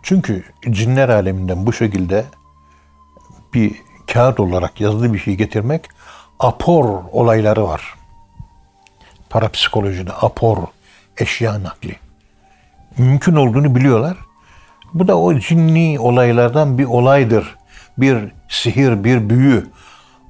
Çünkü 0.02 0.44
cinler 0.70 1.08
aleminden 1.08 1.66
bu 1.66 1.72
şekilde 1.72 2.24
bir 3.54 3.82
kağıt 4.12 4.40
olarak 4.40 4.80
yazılı 4.80 5.12
bir 5.12 5.18
şey 5.18 5.34
getirmek 5.34 5.88
apor 6.38 6.84
olayları 7.12 7.64
var. 7.64 7.94
Parapsikolojide 9.30 10.12
apor, 10.12 10.58
eşya 11.18 11.62
nakli. 11.62 11.96
Mümkün 12.98 13.34
olduğunu 13.34 13.74
biliyorlar. 13.74 14.16
Bu 14.94 15.08
da 15.08 15.18
o 15.18 15.38
cinni 15.38 16.00
olaylardan 16.00 16.78
bir 16.78 16.84
olaydır. 16.84 17.56
Bir 17.98 18.18
sihir, 18.48 19.04
bir 19.04 19.30
büyü. 19.30 19.66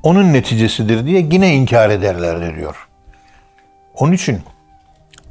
Onun 0.02 0.32
neticesidir 0.32 1.06
diye 1.06 1.20
yine 1.32 1.54
inkar 1.54 1.90
ederler 1.90 2.56
diyor. 2.56 2.88
Onun 3.94 4.12
için 4.12 4.40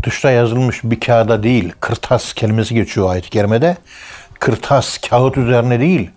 dışta 0.04 0.32
yazılmış 0.32 0.84
bir 0.84 1.00
kağıda 1.00 1.44
değil, 1.44 1.74
kırtas 1.80 2.34
kelimesi 2.34 2.76
geçiyor 2.76 3.12
ayet-i 3.12 3.30
kerimede. 3.30 3.78
Kırtas, 4.40 4.98
kağıt 4.98 5.38
üzerine 5.38 5.80
değil, 5.80 6.10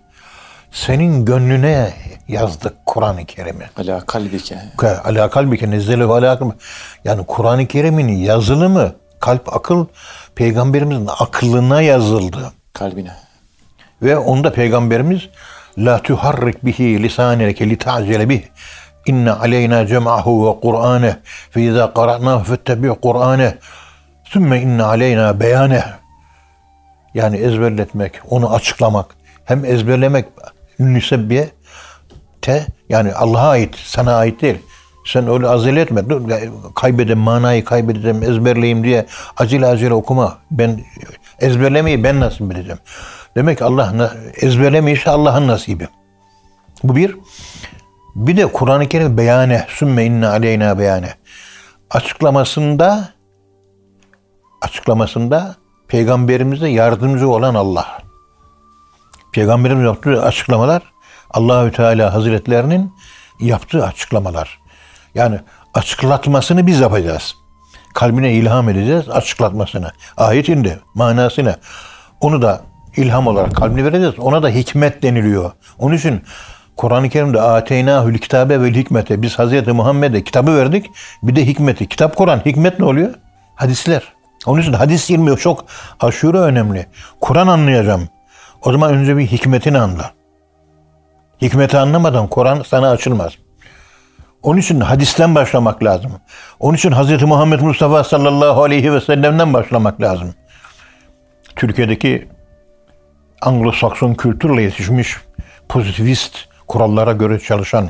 senin 0.71 1.25
gönlüne 1.25 1.93
yazdık 2.27 2.85
Kur'an-ı 2.85 3.25
Kerim'i. 3.25 3.69
Ala 3.77 3.99
kalbike. 3.99 4.55
Ala 5.05 5.29
kalbike 5.29 5.71
nezzelehu 5.71 6.13
ala 6.13 6.39
kalbike. 6.39 6.57
Yani 7.03 7.25
Kur'an-ı 7.25 7.67
Kerim'in 7.67 8.09
yazılımı 8.09 8.95
kalp 9.19 9.55
akıl 9.55 9.85
peygamberimizin 10.35 11.09
aklına 11.19 11.81
yazıldı. 11.81 12.51
Kalbine. 12.77 13.11
Ve 14.01 14.17
onda 14.17 14.53
peygamberimiz 14.53 15.29
la 15.77 16.01
tuharrik 16.01 16.65
bihi 16.65 17.03
lisaneke 17.03 17.69
li 17.69 17.77
ta'cele 17.77 18.29
bih. 18.29 18.41
İnne 19.05 19.31
aleyna 19.31 19.87
cem'ahu 19.87 20.47
ve 20.47 20.59
Kur'ane 20.61 21.17
fe 21.51 21.61
izâ 21.61 21.93
qara'nâhu 21.93 22.43
fettebi' 22.43 22.89
Kur'ane 23.01 23.57
sümme 24.23 24.61
inne 24.61 24.83
aleyna 24.83 25.39
beyane. 25.39 25.83
Yani 27.13 27.37
ezberletmek, 27.37 28.21
onu 28.29 28.53
açıklamak, 28.53 29.15
hem 29.45 29.65
ezberlemek 29.65 30.25
müsebbiye 30.79 31.49
te 32.41 32.65
yani 32.89 33.13
Allah'a 33.13 33.49
ait, 33.49 33.75
sana 33.75 34.15
ait 34.15 34.41
değil. 34.41 34.57
Sen 35.05 35.27
öyle 35.29 35.47
acele 35.47 35.81
etme. 35.81 36.09
Dur, 36.09 36.21
kaybedem, 36.75 37.17
manayı 37.17 37.65
kaybedeceğim, 37.65 38.23
ezberleyeyim 38.23 38.83
diye 38.83 39.05
acele 39.37 39.65
acele 39.65 39.93
okuma. 39.93 40.37
Ben 40.51 40.79
ezberlemeyi 41.39 42.03
ben 42.03 42.19
nasıl 42.19 42.49
bileceğim? 42.49 42.79
Demek 43.35 43.61
Allah 43.61 44.13
ezberlemeyişi 44.35 45.09
Allah'ın 45.09 45.47
nasibi. 45.47 45.87
Bu 46.83 46.95
bir. 46.95 47.15
Bir 48.15 48.37
de 48.37 48.45
Kur'an-ı 48.45 48.89
Kerim 48.89 49.17
beyane, 49.17 49.65
sümme 49.69 50.05
inne 50.05 50.27
aleyna 50.27 50.79
beyane. 50.79 51.13
Açıklamasında 51.89 53.09
açıklamasında 54.61 55.55
peygamberimize 55.87 56.69
yardımcı 56.69 57.29
olan 57.29 57.55
Allah. 57.55 58.01
Peygamberimiz 59.33 59.85
yaptığı 59.85 60.23
açıklamalar 60.23 60.81
Allahü 61.31 61.71
Teala 61.71 62.13
Hazretlerinin 62.13 62.93
yaptığı 63.39 63.85
açıklamalar. 63.85 64.59
Yani 65.15 65.39
açıklatmasını 65.73 66.67
biz 66.67 66.79
yapacağız. 66.79 67.35
Kalbine 67.93 68.33
ilham 68.33 68.69
edeceğiz 68.69 69.09
açıklatmasını. 69.09 69.91
Ayetinde 70.17 70.79
manasını. 70.93 71.55
Onu 72.21 72.41
da 72.41 72.61
ilham 72.97 73.27
olarak 73.27 73.55
kalbine 73.55 73.85
vereceğiz. 73.85 74.19
Ona 74.19 74.43
da 74.43 74.49
hikmet 74.49 75.03
deniliyor. 75.03 75.51
Onun 75.79 75.95
için 75.95 76.21
Kur'an-ı 76.75 77.09
Kerim'de 77.09 77.41
ateynahül 77.41 78.17
kitabe 78.17 78.61
ve 78.61 78.71
hikmete. 78.71 79.21
Biz 79.21 79.39
Hazreti 79.39 79.71
Muhammed'e 79.71 80.23
kitabı 80.23 80.57
verdik. 80.57 80.85
Bir 81.23 81.35
de 81.35 81.45
hikmeti. 81.45 81.87
Kitap 81.87 82.15
Kur'an. 82.15 82.41
Hikmet 82.45 82.79
ne 82.79 82.85
oluyor? 82.85 83.13
Hadisler. 83.55 84.13
Onun 84.45 84.61
için 84.61 84.73
hadis 84.73 85.09
ilmi 85.09 85.37
çok 85.37 85.65
aşırı 85.99 86.39
önemli. 86.39 86.85
Kur'an 87.21 87.47
anlayacağım. 87.47 88.09
O 88.61 88.71
zaman 88.71 88.93
önce 88.93 89.17
bir 89.17 89.27
hikmetini 89.27 89.79
anla. 89.79 90.11
Hikmeti 91.41 91.77
anlamadan 91.77 92.27
Kur'an 92.27 92.63
sana 92.67 92.89
açılmaz. 92.89 93.33
Onun 94.43 94.59
için 94.59 94.79
hadisten 94.79 95.35
başlamak 95.35 95.83
lazım. 95.83 96.11
Onun 96.59 96.77
için 96.77 96.91
Hz. 96.91 97.23
Muhammed 97.23 97.59
Mustafa 97.59 98.03
sallallahu 98.03 98.63
aleyhi 98.63 98.93
ve 98.93 99.01
sellem'den 99.01 99.53
başlamak 99.53 100.01
lazım. 100.01 100.33
Türkiye'deki 101.55 102.27
Anglo-Sakson 103.41 104.15
kültürle 104.15 104.61
yetişmiş 104.61 105.17
pozitivist 105.69 106.37
kurallara 106.67 107.11
göre 107.11 107.39
çalışan 107.39 107.89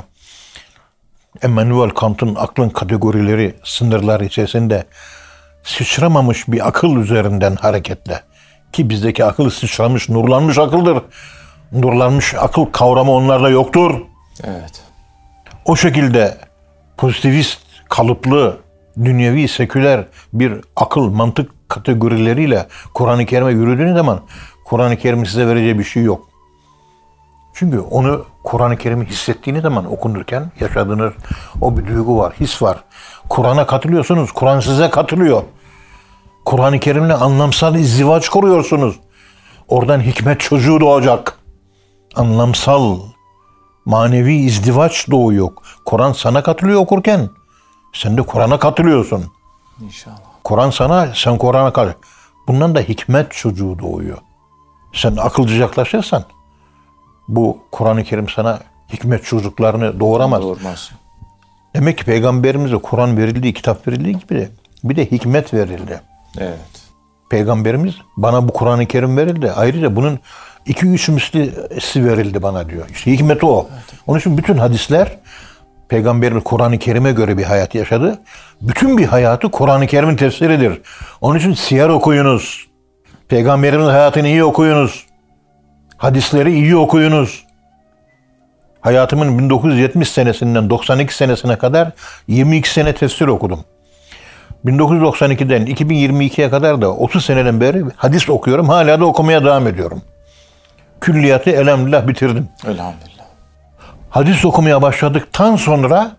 Emmanuel 1.42 1.90
Kant'ın 1.90 2.36
aklın 2.36 2.70
kategorileri, 2.70 3.56
sınırlar 3.64 4.22
içerisinde 4.22 4.84
sıçramamış 5.64 6.48
bir 6.48 6.68
akıl 6.68 6.96
üzerinden 6.96 7.56
hareketle 7.56 8.24
ki 8.74 8.90
bizdeki 8.90 9.26
akıl 9.26 9.50
sıçramış, 9.50 10.10
nurlanmış 10.10 10.58
akıldır. 10.58 11.02
Nurlanmış 11.72 12.36
akıl 12.36 12.66
kavramı 12.66 13.12
onlarda 13.12 13.50
yoktur. 13.50 14.02
Evet. 14.44 14.87
O 15.68 15.76
şekilde 15.76 16.38
pozitivist, 16.98 17.60
kalıplı, 17.90 18.58
dünyevi, 19.04 19.48
seküler 19.48 20.06
bir 20.34 20.54
akıl, 20.76 21.10
mantık 21.10 21.70
kategorileriyle 21.70 22.68
Kur'an-ı 22.94 23.26
Kerim'e 23.26 23.52
yürüdüğünüz 23.52 23.94
zaman 23.94 24.20
Kur'an-ı 24.66 24.98
Kerim'in 24.98 25.24
size 25.24 25.48
vereceği 25.48 25.80
bir 25.80 25.84
şey 25.84 26.04
yok. 26.04 26.30
Çünkü 27.54 27.80
onu 27.80 28.26
Kur'an-ı 28.44 28.78
Kerim'i 28.78 29.06
hissettiğiniz 29.06 29.62
zaman 29.62 29.92
okunurken 29.92 30.52
yaşadığınız 30.60 31.14
o 31.62 31.78
bir 31.78 31.88
duygu 31.88 32.18
var, 32.18 32.34
his 32.40 32.62
var. 32.62 32.78
Kur'an'a 33.30 33.68
katılıyorsunuz, 33.68 34.32
Kur'an 34.32 34.60
size 34.60 34.90
katılıyor. 34.90 35.42
Kur'an-ı 36.46 36.80
Kerim'le 36.80 37.10
anlamsal 37.22 37.76
izdivaç 37.76 38.30
kuruyorsunuz. 38.30 39.00
Oradan 39.68 40.00
hikmet 40.00 40.40
çocuğu 40.40 40.80
doğacak. 40.80 41.40
Anlamsal, 42.16 43.00
manevi 43.88 44.36
izdivaç 44.36 45.12
doğuyor. 45.12 45.50
Kur'an 45.86 46.14
sana 46.14 46.44
katılıyor 46.44 46.80
okurken. 46.80 47.30
Sen 47.94 48.18
de 48.18 48.22
Kur'an'a 48.22 48.60
katılıyorsun. 48.60 49.26
İnşallah. 49.82 50.18
Kur'an 50.44 50.70
sana, 50.70 51.08
sen 51.16 51.38
Kur'an'a 51.38 51.74
katıl. 51.74 51.94
Bundan 52.48 52.76
da 52.76 52.80
hikmet 52.80 53.32
çocuğu 53.32 53.80
doğuyor. 53.80 54.18
Sen 54.94 55.16
akılcı 55.16 55.56
yaklaşırsan 55.56 56.24
bu 57.28 57.58
Kur'an-ı 57.72 58.04
Kerim 58.04 58.30
sana 58.30 58.60
hikmet 58.94 59.26
çocuklarını 59.26 60.00
doğuramaz. 60.00 60.42
Doğurmaz. 60.42 60.92
Demek 61.76 61.98
ki 61.98 62.06
peygamberimize 62.06 62.78
Kur'an 62.78 63.18
verildiği, 63.18 63.54
kitap 63.54 63.88
verildiği 63.88 64.20
gibi 64.20 64.36
de 64.36 64.52
bir 64.84 64.96
de 64.96 65.12
hikmet 65.12 65.54
verildi. 65.54 66.02
Evet. 66.38 66.60
Peygamberimiz 67.30 67.96
bana 68.18 68.48
bu 68.48 68.54
Kur'an-ı 68.54 68.86
Kerim 68.86 69.18
verildi. 69.18 69.52
Ayrıca 69.52 69.96
bunun 69.96 70.20
iki 70.68 70.86
üç 70.86 71.10
mislisi 71.10 72.06
verildi 72.06 72.44
bana 72.44 72.70
diyor. 72.70 72.86
İşte 72.92 73.12
hikmeti 73.12 73.46
o. 73.46 73.68
Onun 74.08 74.20
için 74.20 74.38
bütün 74.38 74.58
hadisler 74.58 75.18
Peygamberimiz 75.90 76.44
Kur'an-ı 76.44 76.80
Kerim'e 76.80 77.12
göre 77.12 77.38
bir 77.38 77.44
hayat 77.44 77.76
yaşadı. 77.76 78.20
Bütün 78.62 78.98
bir 78.98 79.06
hayatı 79.06 79.52
Kur'an-ı 79.52 79.88
Kerim'in 79.88 80.16
tefsiridir. 80.16 80.82
Onun 81.22 81.40
için 81.40 81.54
siyer 81.54 81.90
okuyunuz. 81.90 82.68
Peygamberimiz 83.30 83.88
hayatını 83.88 84.28
iyi 84.28 84.44
okuyunuz. 84.44 85.06
Hadisleri 85.98 86.54
iyi 86.54 86.76
okuyunuz. 86.76 87.46
Hayatımın 88.82 89.40
1970 89.40 90.10
senesinden 90.10 90.70
92 90.70 91.16
senesine 91.16 91.58
kadar 91.58 91.92
22 92.28 92.70
sene 92.70 92.96
tefsir 92.96 93.28
okudum. 93.28 93.60
1992'den 94.66 95.66
2022'ye 95.66 96.50
kadar 96.50 96.82
da 96.82 96.94
30 96.94 97.26
seneden 97.26 97.62
beri 97.62 97.84
hadis 97.96 98.30
okuyorum. 98.30 98.70
Hala 98.70 99.00
da 99.00 99.06
okumaya 99.06 99.44
devam 99.46 99.68
ediyorum. 99.68 100.02
Külliyatı 101.02 101.50
elhamdülillah 101.50 102.08
bitirdim. 102.08 102.50
Elhamdülillah. 102.68 103.26
Hadis 104.10 104.46
okumaya 104.46 104.82
başladıktan 104.82 105.56
sonra 105.56 106.12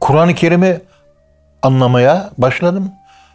Kur'an-ı 0.00 0.34
Kerim'i 0.34 0.80
anlamaya 1.62 2.30
başladım. 2.38 2.92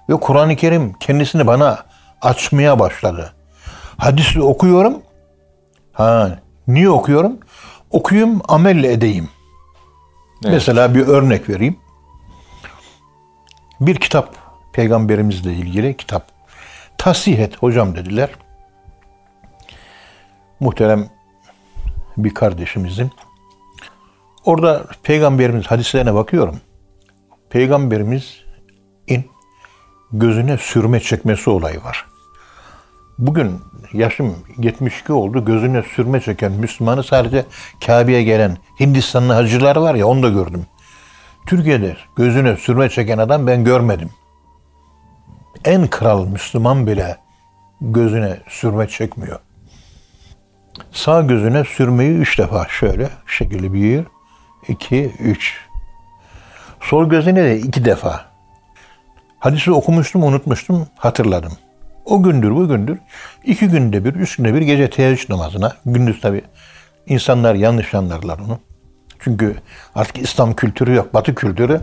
Ve 0.10 0.14
Kur'an-ı 0.14 0.56
Kerim 0.56 0.94
kendisini 0.94 1.48
bana 1.48 1.84
açmaya 2.22 2.80
başladı. 2.80 3.34
Hadisi 3.98 4.42
okuyorum. 4.42 5.02
Ha, 5.94 6.40
niye 6.68 6.90
okuyorum? 6.90 7.38
Okuyayım, 7.92 8.42
amel 8.48 8.84
edeyim. 8.84 9.30
Evet. 10.44 10.54
Mesela 10.54 10.96
bir 10.96 11.08
örnek 11.08 11.50
vereyim. 11.50 11.80
Bir 13.82 13.96
kitap 13.96 14.36
peygamberimizle 14.74 15.54
ilgili 15.54 15.98
kitap. 15.98 16.28
Tasih 16.98 17.40
et 17.40 17.58
hocam 17.58 17.96
dediler. 17.96 18.30
Muhterem 20.64 21.10
bir 22.18 22.34
kardeşimizin. 22.34 23.12
Orada 24.46 24.86
peygamberimiz 25.04 25.68
hadislerine 25.68 26.14
bakıyorum. 26.14 26.62
Peygamberimizin 27.50 29.26
gözüne 30.12 30.58
sürme 30.58 31.00
çekmesi 31.00 31.50
olayı 31.50 31.84
var. 31.84 32.06
Bugün 33.18 33.62
yaşım 33.94 34.36
72 34.58 35.14
oldu. 35.14 35.46
Gözüne 35.46 35.84
sürme 35.96 36.22
çeken 36.22 36.52
Müslümanı 36.52 37.04
sadece 37.04 37.46
Kabe'ye 37.86 38.24
gelen 38.24 38.58
Hindistanlı 38.80 39.34
hacılar 39.34 39.76
var 39.76 39.96
ya 39.96 40.08
onu 40.08 40.24
da 40.24 40.30
gördüm. 40.30 40.66
Türkiye'de 41.46 41.98
gözüne 42.16 42.58
sürme 42.58 42.90
çeken 42.90 43.18
adam 43.18 43.48
ben 43.48 43.64
görmedim. 43.64 44.10
En 45.66 45.88
kral 45.88 46.28
Müslüman 46.28 46.88
bile 46.88 47.18
gözüne 47.82 48.40
sürme 48.50 48.88
çekmiyor. 48.88 49.40
Sağ 50.92 51.22
gözüne 51.22 51.64
sürmeyi 51.64 52.12
üç 52.18 52.40
defa 52.40 52.68
şöyle 52.70 53.10
şekilde 53.28 53.74
bir, 53.74 54.04
iki, 54.68 55.12
üç. 55.20 55.58
Sol 56.82 57.10
gözüne 57.10 57.44
de 57.44 57.58
iki 57.60 57.86
defa. 57.86 58.26
Hadisi 59.40 59.72
okumuştum, 59.72 60.24
unutmuştum, 60.24 60.88
hatırladım. 60.98 61.52
O 62.06 62.24
gündür, 62.24 62.52
bugündür 62.52 62.98
iki 63.44 63.68
günde 63.68 64.06
bir, 64.06 64.14
üç 64.14 64.36
günde 64.36 64.54
bir 64.54 64.62
gece 64.62 64.90
teheccüd 64.90 65.30
namazına, 65.30 65.74
gündüz 65.86 66.22
tabi 66.22 66.42
insanlar 67.06 67.56
yanlış 67.56 67.94
anlarlar 67.94 68.40
onu. 68.40 68.60
Çünkü 69.20 69.56
artık 69.96 70.18
İslam 70.18 70.54
kültürü 70.54 70.96
yok, 70.96 71.14
Batı 71.14 71.36
kültürü. 71.36 71.82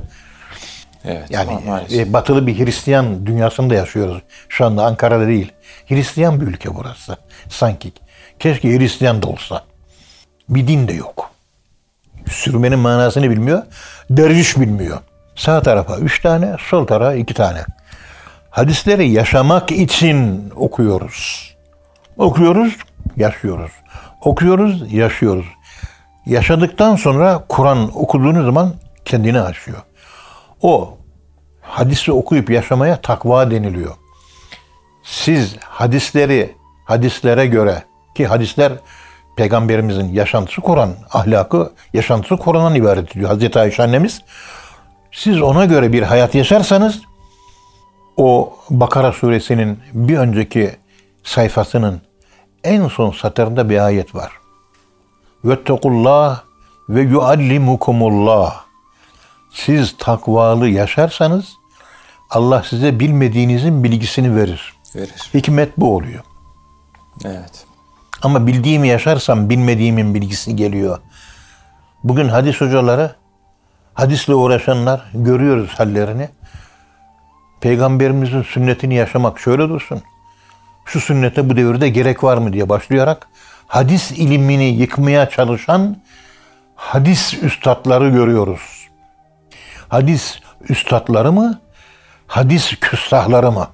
Evet. 1.04 1.30
Yani 1.30 1.50
ma- 1.50 1.66
maalesef. 1.66 2.08
e, 2.08 2.12
batılı 2.12 2.46
bir 2.46 2.58
Hristiyan 2.58 3.26
dünyasında 3.26 3.74
yaşıyoruz. 3.74 4.22
Şu 4.48 4.66
anda 4.66 4.84
Ankara'da 4.84 5.26
değil. 5.26 5.52
Hristiyan 5.88 6.40
bir 6.40 6.46
ülke 6.46 6.74
burası 6.74 7.16
sanki. 7.48 7.92
Keşke 8.40 8.78
Hristiyan 8.78 9.22
da 9.22 9.26
olsa. 9.26 9.64
Bir 10.48 10.68
din 10.68 10.88
de 10.88 10.92
yok. 10.92 11.30
Sürmenin 12.30 12.78
manasını 12.78 13.30
bilmiyor. 13.30 13.62
Derviş 14.10 14.58
bilmiyor. 14.58 14.98
Sağ 15.36 15.62
tarafa 15.62 15.96
üç 15.96 16.22
tane, 16.22 16.56
sol 16.68 16.86
tarafa 16.86 17.14
iki 17.14 17.34
tane. 17.34 17.64
Hadisleri 18.50 19.10
yaşamak 19.10 19.72
için 19.72 20.44
okuyoruz. 20.56 21.50
Okuyoruz, 22.16 22.76
yaşıyoruz. 23.16 23.72
Okuyoruz, 24.20 24.92
yaşıyoruz. 24.92 25.46
Yaşadıktan 26.26 26.96
sonra 26.96 27.44
Kur'an 27.48 27.98
okuduğunuz 27.98 28.44
zaman 28.44 28.74
kendini 29.04 29.40
aşıyor. 29.40 29.78
O 30.62 30.98
hadisi 31.60 32.12
okuyup 32.12 32.50
yaşamaya 32.50 33.00
takva 33.00 33.50
deniliyor. 33.50 33.94
Siz 35.02 35.56
hadisleri 35.60 36.54
hadislere 36.84 37.46
göre 37.46 37.82
ki 38.14 38.26
hadisler 38.26 38.72
peygamberimizin 39.36 40.12
yaşantısı 40.12 40.60
Kur'an, 40.60 40.94
ahlakı 41.12 41.72
yaşantısı 41.92 42.36
Kur'an'dan 42.36 42.74
ibaret 42.74 43.10
ediyor. 43.10 43.28
Hazreti 43.28 43.58
Ayşe 43.58 43.82
annemiz 43.82 44.22
siz 45.12 45.42
ona 45.42 45.64
göre 45.64 45.92
bir 45.92 46.02
hayat 46.02 46.34
yaşarsanız 46.34 47.00
o 48.16 48.52
Bakara 48.70 49.12
suresinin 49.12 49.78
bir 49.92 50.18
önceki 50.18 50.76
sayfasının 51.24 52.00
en 52.64 52.88
son 52.88 53.10
satırında 53.10 53.70
bir 53.70 53.84
ayet 53.84 54.14
var. 54.14 54.32
Vettekullah 55.44 56.42
ve 56.88 57.02
yuallimukumullah. 57.02 58.64
Siz 59.52 59.96
takvalı 59.98 60.68
yaşarsanız 60.68 61.44
Allah 62.30 62.62
size 62.62 63.00
bilmediğinizin 63.00 63.84
bilgisini 63.84 64.36
verir. 64.36 64.74
Verir. 64.96 65.30
Hikmet 65.34 65.76
bu 65.76 65.96
oluyor. 65.96 66.24
Evet. 67.24 67.69
Ama 68.22 68.46
bildiğimi 68.46 68.88
yaşarsam 68.88 69.50
bilmediğimin 69.50 70.14
bilgisi 70.14 70.56
geliyor. 70.56 70.98
Bugün 72.04 72.28
hadis 72.28 72.60
hocaları, 72.60 73.14
hadisle 73.94 74.34
uğraşanlar 74.34 75.00
görüyoruz 75.14 75.70
hallerini. 75.70 76.28
Peygamberimizin 77.60 78.42
sünnetini 78.42 78.94
yaşamak 78.94 79.40
şöyle 79.40 79.68
dursun. 79.68 80.02
Şu 80.84 81.00
sünnete 81.00 81.50
bu 81.50 81.56
devirde 81.56 81.88
gerek 81.88 82.24
var 82.24 82.38
mı 82.38 82.52
diye 82.52 82.68
başlayarak 82.68 83.28
hadis 83.66 84.10
ilimini 84.10 84.64
yıkmaya 84.64 85.28
çalışan 85.28 85.96
hadis 86.76 87.34
üstadları 87.42 88.08
görüyoruz. 88.08 88.88
Hadis 89.88 90.40
üstadları 90.68 91.32
mı? 91.32 91.60
Hadis 92.26 92.80
küstahları 92.80 93.52
mı? 93.52 93.68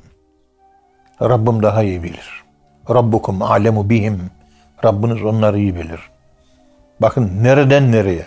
Rabbim 1.23 1.63
daha 1.63 1.83
iyi 1.83 2.03
bilir. 2.03 2.45
Rabbukum 2.91 3.43
alemu 3.43 3.91
bihim. 3.91 4.31
Rabbiniz 4.85 5.23
onları 5.23 5.59
iyi 5.59 5.77
bilir. 5.77 6.01
Bakın 7.01 7.33
nereden 7.43 7.93
nereye? 7.93 8.27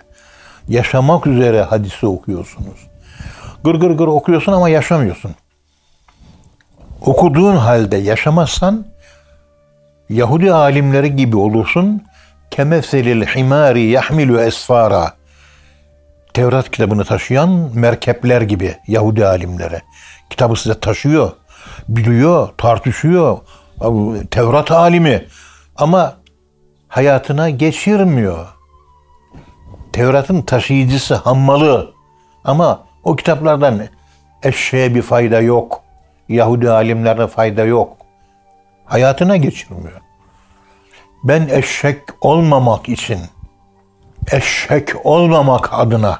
Yaşamak 0.67 1.27
üzere 1.27 1.61
hadisi 1.61 2.07
okuyorsunuz. 2.07 2.87
Gır 3.63 3.75
gır 3.75 3.91
gır 3.91 4.07
okuyorsun 4.07 4.51
ama 4.51 4.69
yaşamıyorsun. 4.69 5.35
Okuduğun 7.01 7.55
halde 7.55 7.97
yaşamazsan 7.97 8.85
Yahudi 10.09 10.53
alimleri 10.53 11.15
gibi 11.15 11.37
olursun. 11.37 12.01
Kemeselil 12.51 13.25
himari 13.25 13.81
yahmilu 13.81 14.41
esfara. 14.41 15.13
Tevrat 16.33 16.71
kitabını 16.71 17.05
taşıyan 17.05 17.49
merkepler 17.73 18.41
gibi 18.41 18.75
Yahudi 18.87 19.25
alimleri. 19.25 19.81
Kitabı 20.29 20.55
size 20.55 20.79
taşıyor, 20.79 21.31
biliyor, 21.89 22.49
tartışıyor. 22.57 23.37
Tevrat 24.31 24.71
alimi 24.71 25.25
ama 25.75 26.18
hayatına 26.89 27.49
geçirmiyor. 27.49 28.47
Tevrat'ın 29.93 30.41
taşıyıcısı, 30.41 31.15
hammalı. 31.15 31.93
Ama 32.43 32.83
o 33.03 33.15
kitaplardan 33.15 33.81
eşeğe 34.43 34.95
bir 34.95 35.01
fayda 35.01 35.41
yok. 35.41 35.83
Yahudi 36.29 36.69
alimlerine 36.69 37.27
fayda 37.27 37.63
yok. 37.63 37.97
Hayatına 38.85 39.37
geçirmiyor. 39.37 40.01
Ben 41.23 41.47
eşek 41.47 42.01
olmamak 42.21 42.89
için, 42.89 43.19
eşek 44.31 45.05
olmamak 45.05 45.69
adına 45.73 46.19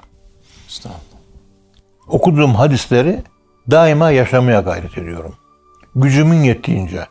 okuduğum 2.07 2.55
hadisleri 2.55 3.24
daima 3.72 4.11
yaşamaya 4.11 4.59
gayret 4.59 4.97
ediyorum. 4.97 5.36
Gücümün 5.95 6.41
yettiğince. 6.43 7.05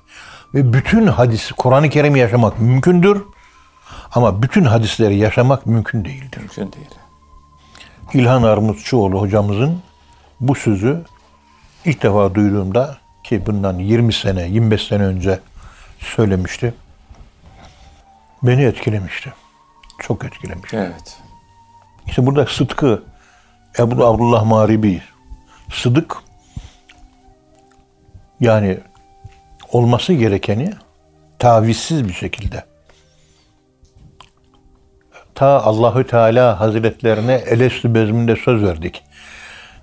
Ve 0.54 0.72
bütün 0.72 1.06
hadisi, 1.06 1.54
Kur'an-ı 1.54 1.90
Kerim'i 1.90 2.18
yaşamak 2.18 2.61
mümkündür. 2.61 3.22
Ama 4.12 4.42
bütün 4.42 4.64
hadisleri 4.64 5.16
yaşamak 5.16 5.66
mümkün 5.66 6.04
değildir. 6.04 6.38
Mümkün 6.38 6.72
değil. 6.72 6.90
İlhan 8.14 8.42
Armutçuoğlu 8.42 9.20
hocamızın 9.20 9.82
bu 10.40 10.54
sözü 10.54 11.04
ilk 11.84 12.02
defa 12.02 12.34
duyduğumda 12.34 12.98
ki 13.24 13.46
bundan 13.46 13.78
20 13.78 14.12
sene, 14.12 14.48
25 14.48 14.86
sene 14.86 15.02
önce 15.02 15.40
söylemişti. 15.98 16.74
Beni 18.42 18.62
etkilemişti. 18.62 19.32
Çok 19.98 20.24
etkilemişti. 20.24 20.76
Evet. 20.76 21.18
İşte 22.06 22.26
burada 22.26 22.46
sıdkı 22.46 23.02
Ebu 23.78 24.04
Abdullah 24.04 24.44
Maribi 24.44 25.02
sıdık 25.72 26.16
yani 28.40 28.78
olması 29.72 30.12
gerekeni 30.12 30.72
tavizsiz 31.38 32.09
bir 32.09 32.12
şekilde 32.12 32.64
ta 35.39 35.62
Allahü 35.62 36.07
Teala 36.07 36.61
Hazretlerine 36.61 37.34
Elestü 37.34 37.95
bezminde 37.95 38.36
söz 38.36 38.62
verdik. 38.62 39.03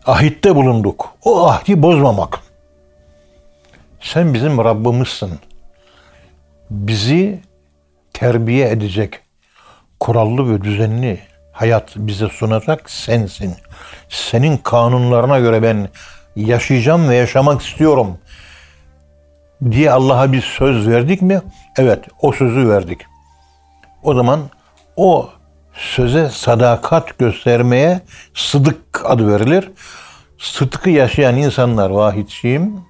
Ahitte 0.05 0.55
bulunduk. 0.55 1.15
O 1.23 1.47
ahdi 1.47 1.81
bozmamak. 1.81 2.39
Sen 3.99 4.33
bizim 4.33 4.57
Rabbimizsin. 4.57 5.39
Bizi 6.69 7.39
terbiye 8.13 8.69
edecek, 8.69 9.19
kurallı 9.99 10.53
ve 10.53 10.61
düzenli 10.63 11.19
hayat 11.51 11.95
bize 11.95 12.29
sunacak 12.29 12.89
sensin. 12.89 13.55
Senin 14.09 14.57
kanunlarına 14.57 15.39
göre 15.39 15.63
ben 15.63 15.89
yaşayacağım 16.35 17.09
ve 17.09 17.15
yaşamak 17.15 17.61
istiyorum 17.61 18.17
diye 19.71 19.91
Allah'a 19.91 20.31
bir 20.31 20.41
söz 20.41 20.87
verdik 20.87 21.21
mi? 21.21 21.41
Evet, 21.77 22.05
o 22.21 22.31
sözü 22.31 22.69
verdik. 22.69 23.01
O 24.03 24.13
zaman 24.13 24.39
o 24.95 25.29
söze 25.75 26.29
sadakat 26.29 27.17
göstermeye 27.19 28.01
sıdık 28.33 28.77
adı 29.03 29.27
verilir. 29.27 29.71
Sıdkı 30.39 30.89
yaşayan 30.89 31.37
insanlar 31.37 31.89
vahidçiyim. 31.89 32.81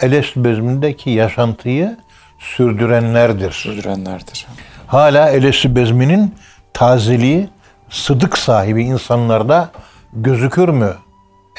Eles 0.00 0.26
bezmindeki 0.36 1.10
yaşantıyı 1.10 1.96
sürdürenlerdir. 2.38 3.52
Sürdürenlerdir. 3.52 4.46
Hala 4.86 5.30
Elesi 5.30 5.76
bezminin 5.76 6.34
tazeliği 6.72 7.48
sıdık 7.90 8.38
sahibi 8.38 8.84
insanlarda 8.84 9.70
gözükür 10.12 10.68
mü? 10.68 10.94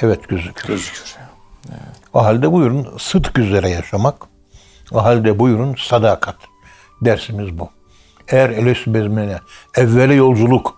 Evet 0.01 0.27
gözükür. 0.27 0.67
Gözükür. 0.67 1.15
O 2.13 2.23
halde 2.23 2.51
buyurun 2.51 2.97
sıdk 2.99 3.39
üzere 3.39 3.69
yaşamak. 3.69 4.15
O 4.91 5.03
halde 5.03 5.39
buyurun 5.39 5.75
sadakat. 5.77 6.35
Dersimiz 7.01 7.59
bu. 7.59 7.69
Eğer 8.29 8.49
Elesi 8.49 8.93
bezmine 8.93 9.39
evvele 9.75 10.13
yolculuk 10.13 10.77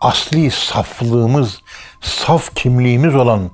asli 0.00 0.50
saflığımız, 0.50 1.60
saf 2.00 2.54
kimliğimiz 2.54 3.14
olan 3.14 3.50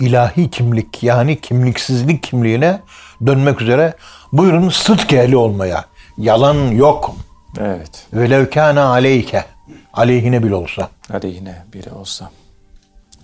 ilahi 0.00 0.50
kimlik 0.50 1.02
yani 1.02 1.40
kimliksizlik 1.40 2.22
kimliğine 2.22 2.80
dönmek 3.26 3.62
üzere 3.62 3.96
buyurun 4.32 4.68
sıdk 4.68 5.12
ehli 5.12 5.36
olmaya. 5.36 5.84
Yalan 6.18 6.70
yok. 6.70 7.14
Evet. 7.60 8.06
Velev 8.12 8.50
kâne 8.50 8.80
aleyke. 8.80 9.44
Aleyhine 9.92 10.42
bile 10.42 10.54
olsa. 10.54 10.88
Hadi 11.12 11.26
yine 11.26 11.64
biri 11.72 11.90
olsa. 11.90 12.30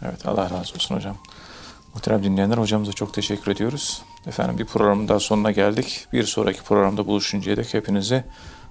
Evet 0.02 0.26
Allah 0.26 0.42
razı 0.42 0.74
olsun 0.74 0.96
hocam. 0.96 1.16
Muhterem 1.94 2.24
dinleyenler 2.24 2.58
hocamıza 2.58 2.92
çok 2.92 3.14
teşekkür 3.14 3.52
ediyoruz. 3.52 4.02
Efendim 4.26 4.58
bir 4.58 4.64
programın 4.64 5.08
daha 5.08 5.20
sonuna 5.20 5.50
geldik. 5.50 6.06
Bir 6.12 6.24
sonraki 6.24 6.62
programda 6.62 7.06
buluşuncaya 7.06 7.56
dek 7.56 7.74
hepinizi 7.74 8.24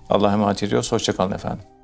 Allah'a 0.09 0.33
emanet 0.33 0.63
ediyoruz. 0.63 0.91
Hoşçakalın 0.91 1.31
efendim. 1.31 1.76